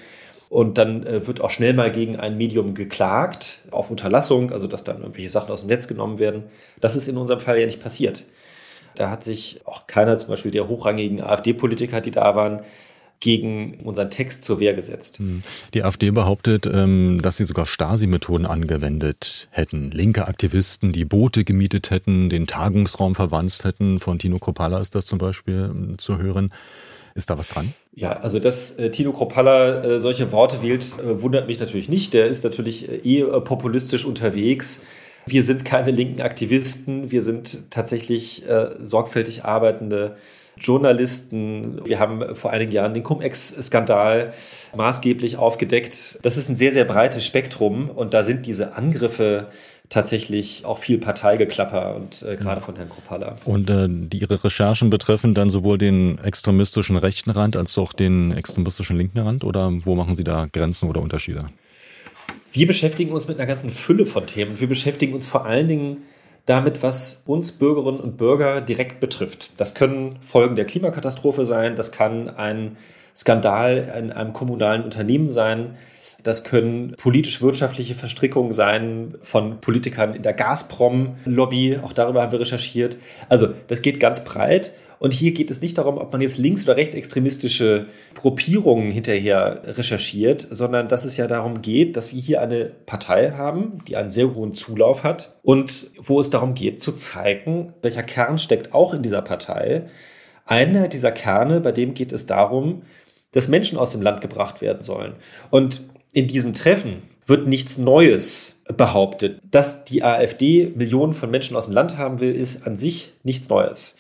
Und 0.50 0.80
dann 0.80 1.06
äh, 1.06 1.28
wird 1.28 1.40
auch 1.42 1.52
schnell 1.52 1.76
mal 1.76 1.92
gegen 1.92 2.16
ein 2.16 2.36
Medium 2.36 2.74
geklagt, 2.74 3.62
auf 3.70 3.92
Unterlassung, 3.92 4.52
also 4.52 4.66
dass 4.66 4.84
dann 4.84 5.02
irgendwelche 5.02 5.30
Sachen 5.30 5.52
aus 5.52 5.62
dem 5.62 5.70
Netz 5.70 5.88
genommen 5.88 6.18
werden. 6.18 6.46
Das 6.82 6.96
ist 6.96 7.08
in 7.08 7.18
unserem 7.18 7.42
Fall 7.42 7.60
ja 7.60 7.68
nicht 7.68 7.84
passiert. 7.84 8.26
Da 9.00 9.10
hat 9.10 9.24
sich 9.24 9.62
auch 9.64 9.88
keiner, 9.88 10.18
zum 10.18 10.28
Beispiel 10.28 10.52
der 10.52 10.68
hochrangigen 10.68 11.22
AfD-Politiker, 11.22 12.02
die 12.02 12.12
da 12.12 12.36
waren, 12.36 12.60
gegen 13.22 13.80
unseren 13.86 14.10
Text 14.10 14.44
zur 14.44 14.60
Wehr 14.60 14.74
gesetzt. 14.74 15.20
Hm. 15.20 15.42
Die 15.74 15.84
AfD 15.84 16.12
behauptet, 16.12 16.66
ähm, 16.66 17.22
dass 17.22 17.38
sie 17.38 17.46
sogar 17.46 17.66
Stasi-Methoden 17.66 18.46
angewendet 18.46 19.48
hätten. 19.52 19.92
Linke 19.92 20.28
Aktivisten, 20.28 20.92
die 20.92 21.06
Boote 21.06 21.46
gemietet 21.46 21.92
hätten, 21.92 22.30
den 22.30 22.46
Tagungsraum 22.46 23.16
verwandt 23.16 23.64
hätten. 23.64 24.02
Von 24.02 24.20
Tino 24.20 24.38
Kropala 24.38 24.82
ist 24.82 24.96
das 24.96 25.06
zum 25.06 25.18
Beispiel 25.18 25.72
ähm, 25.74 25.98
zu 25.98 26.18
hören. 26.18 26.54
Ist 27.16 27.30
da 27.30 27.38
was 27.38 27.48
dran? 27.48 27.74
Ja, 27.96 28.20
also 28.20 28.38
dass 28.40 28.72
äh, 28.72 28.92
Tino 28.92 29.14
Kropala 29.14 29.82
äh, 29.82 30.00
solche 30.02 30.34
Worte 30.34 30.62
wählt, 30.62 30.84
äh, 31.00 31.22
wundert 31.22 31.48
mich 31.48 31.62
natürlich 31.62 31.88
nicht. 31.88 32.14
Der 32.14 32.28
ist 32.28 32.44
natürlich 32.44 33.06
eh 33.06 33.24
populistisch 33.24 34.04
unterwegs. 34.04 34.84
Wir 35.30 35.44
sind 35.44 35.64
keine 35.64 35.92
linken 35.92 36.22
Aktivisten, 36.22 37.12
wir 37.12 37.22
sind 37.22 37.70
tatsächlich 37.72 38.48
äh, 38.48 38.70
sorgfältig 38.82 39.46
arbeitende 39.46 40.16
Journalisten. 40.58 41.80
Wir 41.86 42.00
haben 42.00 42.36
vor 42.36 42.52
einigen 42.52 42.72
Jahren 42.72 42.94
den 42.94 43.04
Cum-Ex-Skandal 43.04 44.34
maßgeblich 44.76 45.38
aufgedeckt. 45.38 46.20
Das 46.24 46.38
ist 46.38 46.50
ein 46.50 46.56
sehr, 46.56 46.72
sehr 46.72 46.86
breites 46.86 47.26
Spektrum 47.26 47.90
und 47.90 48.14
da 48.14 48.24
sind 48.24 48.46
diese 48.46 48.74
Angriffe 48.74 49.48
tatsächlich 49.90 50.66
auch 50.66 50.78
viel 50.78 51.00
Parteigeklapper 51.00 51.96
und 51.96 52.24
äh, 52.24 52.36
gerade 52.36 52.62
von 52.62 52.76
Herrn 52.76 52.90
Kropala. 52.90 53.36
Und 53.46 53.70
äh, 53.70 53.88
die, 53.90 54.20
Ihre 54.20 54.44
Recherchen 54.44 54.90
betreffen 54.90 55.34
dann 55.34 55.50
sowohl 55.50 55.78
den 55.78 56.20
extremistischen 56.20 56.96
rechten 56.96 57.32
Rand 57.32 57.58
als 57.58 57.78
auch 57.78 57.94
den 57.94 58.32
extremistischen 58.32 58.98
linken 58.98 59.20
Rand 59.20 59.44
oder 59.44 59.72
wo 59.84 59.96
machen 59.96 60.14
Sie 60.14 60.24
da 60.24 60.48
Grenzen 60.52 60.90
oder 60.90 61.02
Unterschiede? 61.02 61.46
Wir 62.52 62.68
beschäftigen 62.68 63.12
uns 63.12 63.28
mit 63.28 63.38
einer 63.38 63.48
ganzen 63.48 63.72
Fülle 63.72 64.06
von 64.06 64.26
Themen. 64.26 64.60
Wir 64.60 64.68
beschäftigen 64.68 65.14
uns 65.14 65.28
vor 65.28 65.46
allen 65.46 65.68
Dingen 65.68 66.04
damit, 66.46 66.82
was 66.82 67.24
uns 67.28 67.52
Bürgerinnen 67.52 68.00
und 68.00 68.18
Bürger 68.18 68.62
direkt 68.62 69.00
betrifft. 69.00 69.52
Das 69.58 69.76
können 69.76 70.18
Folgen 70.22 70.56
der 70.56 70.66
Klimakatastrophe 70.66 71.46
sein, 71.46 71.76
das 71.76 71.92
kann 71.92 72.28
ein 72.30 72.78
Skandal 73.16 73.94
in 73.98 74.12
einem 74.12 74.34
kommunalen 74.34 74.84
Unternehmen 74.84 75.30
sein, 75.30 75.76
das 76.24 76.44
können 76.44 76.96
politisch-wirtschaftliche 76.98 77.96
Verstrickungen 77.96 78.52
sein 78.52 79.16
von 79.22 79.62
Politikern 79.62 80.16
in 80.16 80.24
der 80.24 80.34
Gazprom-Lobby. 80.34 81.80
Auch 81.82 81.94
darüber 81.94 82.22
haben 82.24 82.32
wir 82.32 82.42
recherchiert. 82.42 82.98
Also 83.30 83.48
das 83.68 83.82
geht 83.82 84.00
ganz 84.00 84.26
breit. 84.26 84.74
Und 85.00 85.14
hier 85.14 85.32
geht 85.32 85.50
es 85.50 85.62
nicht 85.62 85.78
darum, 85.78 85.98
ob 85.98 86.12
man 86.12 86.22
jetzt 86.22 86.38
links- 86.38 86.66
oder 86.66 86.76
rechtsextremistische 86.76 87.88
Gruppierungen 88.16 88.92
hinterher 88.92 89.62
recherchiert, 89.66 90.46
sondern 90.50 90.90
dass 90.90 91.06
es 91.06 91.18
ja 91.18 91.26
darum 91.26 91.62
geht, 91.62 91.96
dass 91.96 92.14
wir 92.14 92.22
hier 92.22 92.42
eine 92.42 92.66
Partei 92.66 93.32
haben, 93.32 93.80
die 93.88 93.96
einen 93.96 94.10
sehr 94.10 94.36
hohen 94.36 94.54
Zulauf 94.54 95.04
hat 95.04 95.38
und 95.42 95.90
wo 95.98 96.20
es 96.20 96.30
darum 96.30 96.54
geht 96.54 96.82
zu 96.82 96.92
zeigen, 96.92 97.74
welcher 97.82 98.04
Kern 98.04 98.38
steckt 98.38 98.74
auch 98.74 98.94
in 98.94 99.02
dieser 99.02 99.22
Partei. 99.22 99.86
Einer 100.46 100.88
dieser 100.90 101.12
Kerne, 101.12 101.62
bei 101.62 101.72
dem 101.72 101.94
geht 101.94 102.12
es 102.12 102.26
darum, 102.26 102.82
dass 103.32 103.48
Menschen 103.48 103.78
aus 103.78 103.92
dem 103.92 104.02
Land 104.02 104.22
gebracht 104.22 104.62
werden 104.62 104.82
sollen. 104.82 105.14
Und 105.50 105.88
in 106.12 106.28
diesem 106.28 106.54
Treffen 106.54 107.04
wird 107.28 107.48
nichts 107.48 107.78
Neues 107.78 108.56
behauptet. 108.76 109.40
Dass 109.52 109.86
die 109.86 110.04
AfD 110.04 110.74
Millionen 110.76 111.14
von 111.14 111.30
Menschen 111.30 111.56
aus 111.56 111.66
dem 111.66 111.76
Land 111.76 111.98
haben 111.98 112.20
will, 112.20 112.36
ist 112.36 112.66
an 112.66 112.76
sich 112.76 113.14
nichts 113.24 113.50
Neues. 113.50 113.96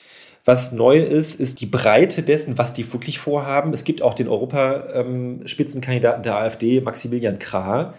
Was 0.49 0.71
neu 0.71 0.97
ist, 0.97 1.39
ist 1.39 1.61
die 1.61 1.67
Breite 1.67 2.23
dessen, 2.23 2.57
was 2.57 2.73
die 2.73 2.91
wirklich 2.91 3.19
vorhaben. 3.19 3.71
Es 3.71 3.83
gibt 3.83 4.01
auch 4.01 4.15
den 4.15 4.27
Europaspitzenkandidaten 4.27 6.23
der 6.23 6.37
AfD, 6.37 6.81
Maximilian 6.81 7.37
Krah, 7.37 7.93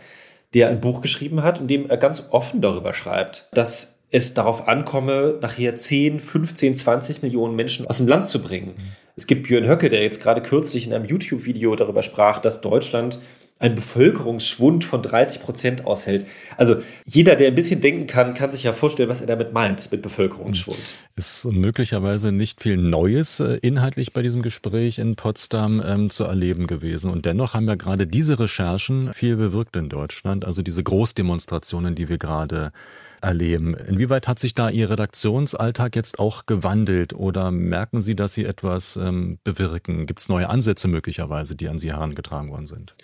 der 0.53 0.69
ein 0.69 0.81
Buch 0.81 1.01
geschrieben 1.01 1.45
hat, 1.45 1.61
in 1.61 1.69
dem 1.69 1.89
er 1.89 1.97
ganz 1.97 2.27
offen 2.33 2.61
darüber 2.61 2.93
schreibt, 2.93 3.47
dass 3.53 4.01
es 4.11 4.35
darauf 4.35 4.67
ankomme, 4.67 5.39
nachher 5.41 5.77
10, 5.77 6.19
15, 6.19 6.75
20 6.75 7.23
Millionen 7.23 7.55
Menschen 7.55 7.87
aus 7.87 7.99
dem 7.99 8.09
Land 8.09 8.27
zu 8.27 8.43
bringen. 8.43 8.75
Es 9.15 9.29
gibt 9.29 9.47
Björn 9.47 9.69
Höcke, 9.69 9.89
der 9.89 10.03
jetzt 10.03 10.21
gerade 10.21 10.43
kürzlich 10.43 10.89
in 10.89 10.93
einem 10.93 11.05
YouTube-Video 11.05 11.77
darüber 11.77 12.03
sprach, 12.03 12.41
dass 12.41 12.63
Deutschland 12.63 13.21
einen 13.61 13.75
Bevölkerungsschwund 13.75 14.85
von 14.85 15.03
30 15.03 15.43
Prozent 15.43 15.87
aushält. 15.87 16.27
Also 16.57 16.77
jeder, 17.05 17.37
der 17.37 17.49
ein 17.49 17.55
bisschen 17.55 17.81
denken 17.83 18.07
kann, 18.07 18.33
kann 18.33 18.51
sich 18.51 18.63
ja 18.63 18.73
vorstellen, 18.73 19.11
was 19.11 19.21
er 19.21 19.27
damit 19.27 19.53
meint 19.53 19.93
mit 19.93 20.01
Bevölkerungsschwund. 20.01 20.81
Ist 21.15 21.45
möglicherweise 21.45 22.33
nicht 22.33 22.63
viel 22.63 22.79
Neues 22.79 23.39
äh, 23.39 23.59
inhaltlich 23.61 24.15
bei 24.15 24.23
diesem 24.23 24.41
Gespräch 24.41 24.99
in 24.99 25.15
Potsdam 25.15 25.83
ähm, 25.85 26.09
zu 26.09 26.25
erleben 26.25 26.67
gewesen. 26.67 27.11
Und 27.11 27.27
dennoch 27.27 27.53
haben 27.53 27.69
ja 27.69 27.75
gerade 27.75 28.07
diese 28.07 28.39
Recherchen 28.39 29.13
viel 29.13 29.37
bewirkt 29.37 29.77
in 29.77 29.91
Deutschland. 29.91 30.47
Also 30.47 30.63
diese 30.63 30.83
Großdemonstrationen, 30.83 31.95
die 31.95 32.09
wir 32.09 32.17
gerade 32.17 32.73
erleben. 33.21 33.75
Inwieweit 33.75 34.27
hat 34.27 34.39
sich 34.39 34.55
da 34.55 34.71
Ihr 34.71 34.89
Redaktionsalltag 34.89 35.95
jetzt 35.97 36.19
auch 36.19 36.47
gewandelt 36.47 37.13
oder 37.13 37.51
merken 37.51 38.01
Sie, 38.01 38.17
dass 38.17 38.33
Sie 38.33 38.47
etwas 38.47 38.97
ähm, 38.97 39.39
bewirken? 39.45 40.07
Gibt 40.07 40.21
es 40.21 40.31
neue 40.31 40.49
Ansätze 40.49 40.89
möglicherweise, 40.89 41.57
die 41.57 41.69
an 41.69 41.79
Sie 41.79 41.93
herangetragen 41.93 42.51
worden 42.51 42.67
sind? 42.67 42.95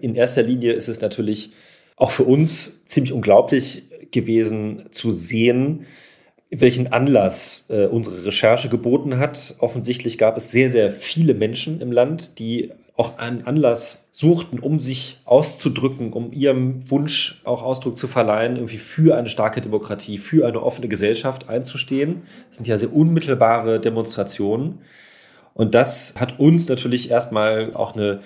In 0.00 0.14
erster 0.14 0.42
Linie 0.42 0.72
ist 0.72 0.88
es 0.88 1.00
natürlich 1.00 1.52
auch 1.96 2.10
für 2.10 2.24
uns 2.24 2.84
ziemlich 2.84 3.12
unglaublich 3.12 3.84
gewesen 4.10 4.84
zu 4.90 5.10
sehen, 5.10 5.86
welchen 6.50 6.92
Anlass 6.92 7.66
äh, 7.68 7.86
unsere 7.86 8.24
Recherche 8.24 8.68
geboten 8.68 9.18
hat. 9.18 9.56
Offensichtlich 9.58 10.18
gab 10.18 10.36
es 10.36 10.52
sehr, 10.52 10.70
sehr 10.70 10.90
viele 10.90 11.34
Menschen 11.34 11.80
im 11.80 11.90
Land, 11.90 12.38
die 12.38 12.72
auch 12.96 13.18
einen 13.18 13.46
Anlass 13.46 14.06
suchten, 14.10 14.58
um 14.58 14.78
sich 14.78 15.18
auszudrücken, 15.26 16.12
um 16.12 16.32
ihrem 16.32 16.90
Wunsch 16.90 17.42
auch 17.44 17.62
Ausdruck 17.62 17.98
zu 17.98 18.08
verleihen, 18.08 18.56
irgendwie 18.56 18.78
für 18.78 19.16
eine 19.16 19.28
starke 19.28 19.60
Demokratie, 19.60 20.16
für 20.16 20.46
eine 20.46 20.62
offene 20.62 20.88
Gesellschaft 20.88 21.48
einzustehen. 21.48 22.22
Das 22.48 22.56
sind 22.56 22.68
ja 22.68 22.78
sehr 22.78 22.94
unmittelbare 22.94 23.80
Demonstrationen. 23.80 24.78
Und 25.52 25.74
das 25.74 26.14
hat 26.16 26.38
uns 26.38 26.68
natürlich 26.68 27.10
erstmal 27.10 27.74
auch 27.74 27.94
eine 27.94 28.20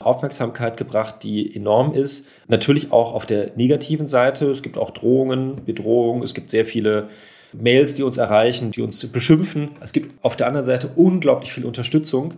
Aufmerksamkeit 0.00 0.76
gebracht, 0.76 1.16
die 1.22 1.54
enorm 1.54 1.92
ist. 1.92 2.28
Natürlich 2.48 2.92
auch 2.92 3.14
auf 3.14 3.26
der 3.26 3.52
negativen 3.56 4.06
Seite. 4.06 4.50
Es 4.50 4.62
gibt 4.62 4.78
auch 4.78 4.90
Drohungen, 4.90 5.64
Bedrohungen. 5.64 6.22
Es 6.22 6.34
gibt 6.34 6.50
sehr 6.50 6.64
viele 6.64 7.08
Mails, 7.52 7.94
die 7.94 8.02
uns 8.02 8.16
erreichen, 8.16 8.72
die 8.72 8.82
uns 8.82 9.06
beschimpfen. 9.06 9.70
Es 9.80 9.92
gibt 9.92 10.12
auf 10.24 10.36
der 10.36 10.46
anderen 10.46 10.64
Seite 10.64 10.90
unglaublich 10.94 11.52
viel 11.52 11.64
Unterstützung. 11.64 12.34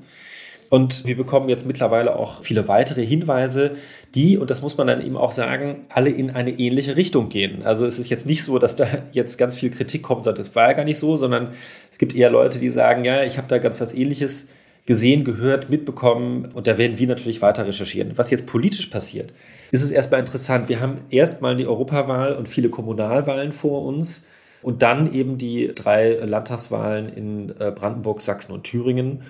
Und 0.68 1.06
wir 1.06 1.16
bekommen 1.16 1.48
jetzt 1.48 1.66
mittlerweile 1.66 2.16
auch 2.16 2.42
viele 2.42 2.66
weitere 2.66 3.06
Hinweise, 3.06 3.76
die, 4.14 4.36
und 4.36 4.50
das 4.50 4.62
muss 4.62 4.76
man 4.76 4.88
dann 4.88 5.04
eben 5.04 5.16
auch 5.16 5.30
sagen, 5.30 5.84
alle 5.88 6.10
in 6.10 6.30
eine 6.30 6.50
ähnliche 6.50 6.96
Richtung 6.96 7.28
gehen. 7.28 7.62
Also 7.62 7.86
es 7.86 7.98
ist 7.98 8.10
jetzt 8.10 8.26
nicht 8.26 8.42
so, 8.42 8.58
dass 8.58 8.74
da 8.74 8.86
jetzt 9.12 9.36
ganz 9.36 9.54
viel 9.54 9.70
Kritik 9.70 10.02
kommt 10.02 10.24
sagt, 10.24 10.38
das 10.38 10.54
war 10.54 10.68
ja 10.68 10.72
gar 10.72 10.84
nicht 10.84 10.98
so, 10.98 11.16
sondern 11.16 11.52
es 11.92 11.98
gibt 11.98 12.16
eher 12.16 12.30
Leute, 12.30 12.58
die 12.58 12.70
sagen, 12.70 13.04
ja, 13.04 13.22
ich 13.22 13.38
habe 13.38 13.46
da 13.48 13.58
ganz 13.58 13.80
was 13.80 13.94
ähnliches 13.94 14.48
gesehen, 14.86 15.24
gehört, 15.24 15.68
mitbekommen 15.68 16.48
und 16.54 16.68
da 16.68 16.78
werden 16.78 16.98
wir 16.98 17.08
natürlich 17.08 17.42
weiter 17.42 17.66
recherchieren. 17.66 18.12
Was 18.16 18.30
jetzt 18.30 18.46
politisch 18.46 18.86
passiert, 18.86 19.32
ist 19.72 19.82
es 19.82 19.90
erstmal 19.90 20.20
interessant. 20.20 20.68
Wir 20.68 20.80
haben 20.80 21.00
erstmal 21.10 21.56
die 21.56 21.66
Europawahl 21.66 22.34
und 22.34 22.48
viele 22.48 22.70
Kommunalwahlen 22.70 23.50
vor 23.50 23.84
uns 23.84 24.26
und 24.62 24.82
dann 24.82 25.12
eben 25.12 25.38
die 25.38 25.72
drei 25.74 26.12
Landtagswahlen 26.14 27.08
in 27.08 27.50
äh, 27.58 27.72
Brandenburg, 27.74 28.20
Sachsen 28.20 28.52
und 28.52 28.62
Thüringen. 28.62 29.22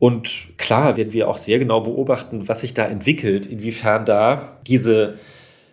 Und 0.00 0.48
klar 0.58 0.96
werden 0.96 1.12
wir 1.12 1.28
auch 1.28 1.36
sehr 1.36 1.58
genau 1.60 1.82
beobachten, 1.82 2.48
was 2.48 2.62
sich 2.62 2.74
da 2.74 2.86
entwickelt, 2.86 3.46
inwiefern 3.46 4.04
da 4.04 4.58
diese 4.66 5.14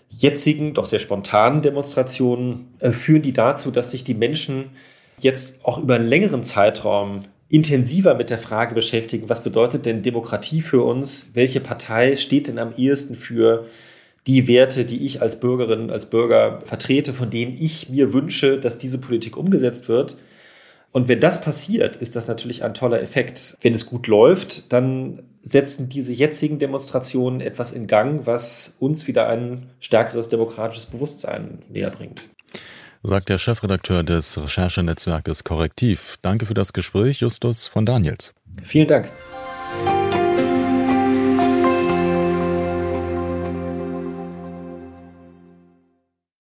jetzigen, 0.09 0.73
doch 0.73 0.85
sehr 0.85 0.99
spontanen 0.99 1.61
Demonstrationen 1.61 2.73
äh, 2.79 2.91
führen 2.91 3.23
die 3.23 3.33
dazu, 3.33 3.71
dass 3.71 3.91
sich 3.91 4.03
die 4.03 4.13
Menschen 4.13 4.69
jetzt 5.19 5.59
auch 5.63 5.79
über 5.79 5.95
einen 5.95 6.07
längeren 6.07 6.43
Zeitraum 6.43 7.21
intensiver 7.49 8.13
mit 8.15 8.29
der 8.29 8.37
Frage 8.37 8.75
beschäftigen, 8.75 9.29
was 9.29 9.43
bedeutet 9.43 9.85
denn 9.85 10.01
Demokratie 10.01 10.61
für 10.61 10.83
uns? 10.83 11.31
Welche 11.33 11.59
Partei 11.59 12.15
steht 12.15 12.47
denn 12.47 12.59
am 12.59 12.73
ehesten 12.75 13.15
für 13.15 13.65
die 14.25 14.47
Werte, 14.47 14.83
die 14.83 15.05
ich 15.05 15.21
als 15.21 15.39
Bürgerin, 15.39 15.89
als 15.89 16.09
Bürger 16.09 16.59
vertrete, 16.65 17.13
von 17.13 17.29
denen 17.29 17.53
ich 17.53 17.89
mir 17.89 18.11
wünsche, 18.11 18.59
dass 18.59 18.77
diese 18.77 18.97
Politik 18.97 19.37
umgesetzt 19.37 19.87
wird? 19.87 20.17
Und 20.91 21.07
wenn 21.07 21.19
das 21.19 21.41
passiert, 21.41 21.95
ist 21.95 22.15
das 22.15 22.27
natürlich 22.27 22.63
ein 22.63 22.73
toller 22.73 23.01
Effekt. 23.01 23.57
Wenn 23.61 23.73
es 23.73 23.85
gut 23.85 24.07
läuft, 24.07 24.73
dann 24.73 25.23
setzen 25.41 25.89
diese 25.89 26.11
jetzigen 26.11 26.59
Demonstrationen 26.59 27.39
etwas 27.39 27.71
in 27.71 27.87
Gang, 27.87 28.25
was 28.25 28.75
uns 28.79 29.07
wieder 29.07 29.29
ein 29.29 29.69
stärkeres 29.79 30.27
demokratisches 30.27 30.87
Bewusstsein 30.87 31.59
näher 31.69 31.91
bringt. 31.91 32.29
Sagt 33.07 33.29
der 33.29 33.37
Chefredakteur 33.37 34.03
des 34.03 34.37
Recherchenetzwerkes 34.37 35.45
Korrektiv. 35.45 36.17
Danke 36.21 36.45
für 36.45 36.53
das 36.53 36.73
Gespräch, 36.73 37.21
Justus 37.21 37.69
von 37.69 37.85
Daniels. 37.85 38.33
Vielen 38.63 38.89
Dank. 38.89 39.07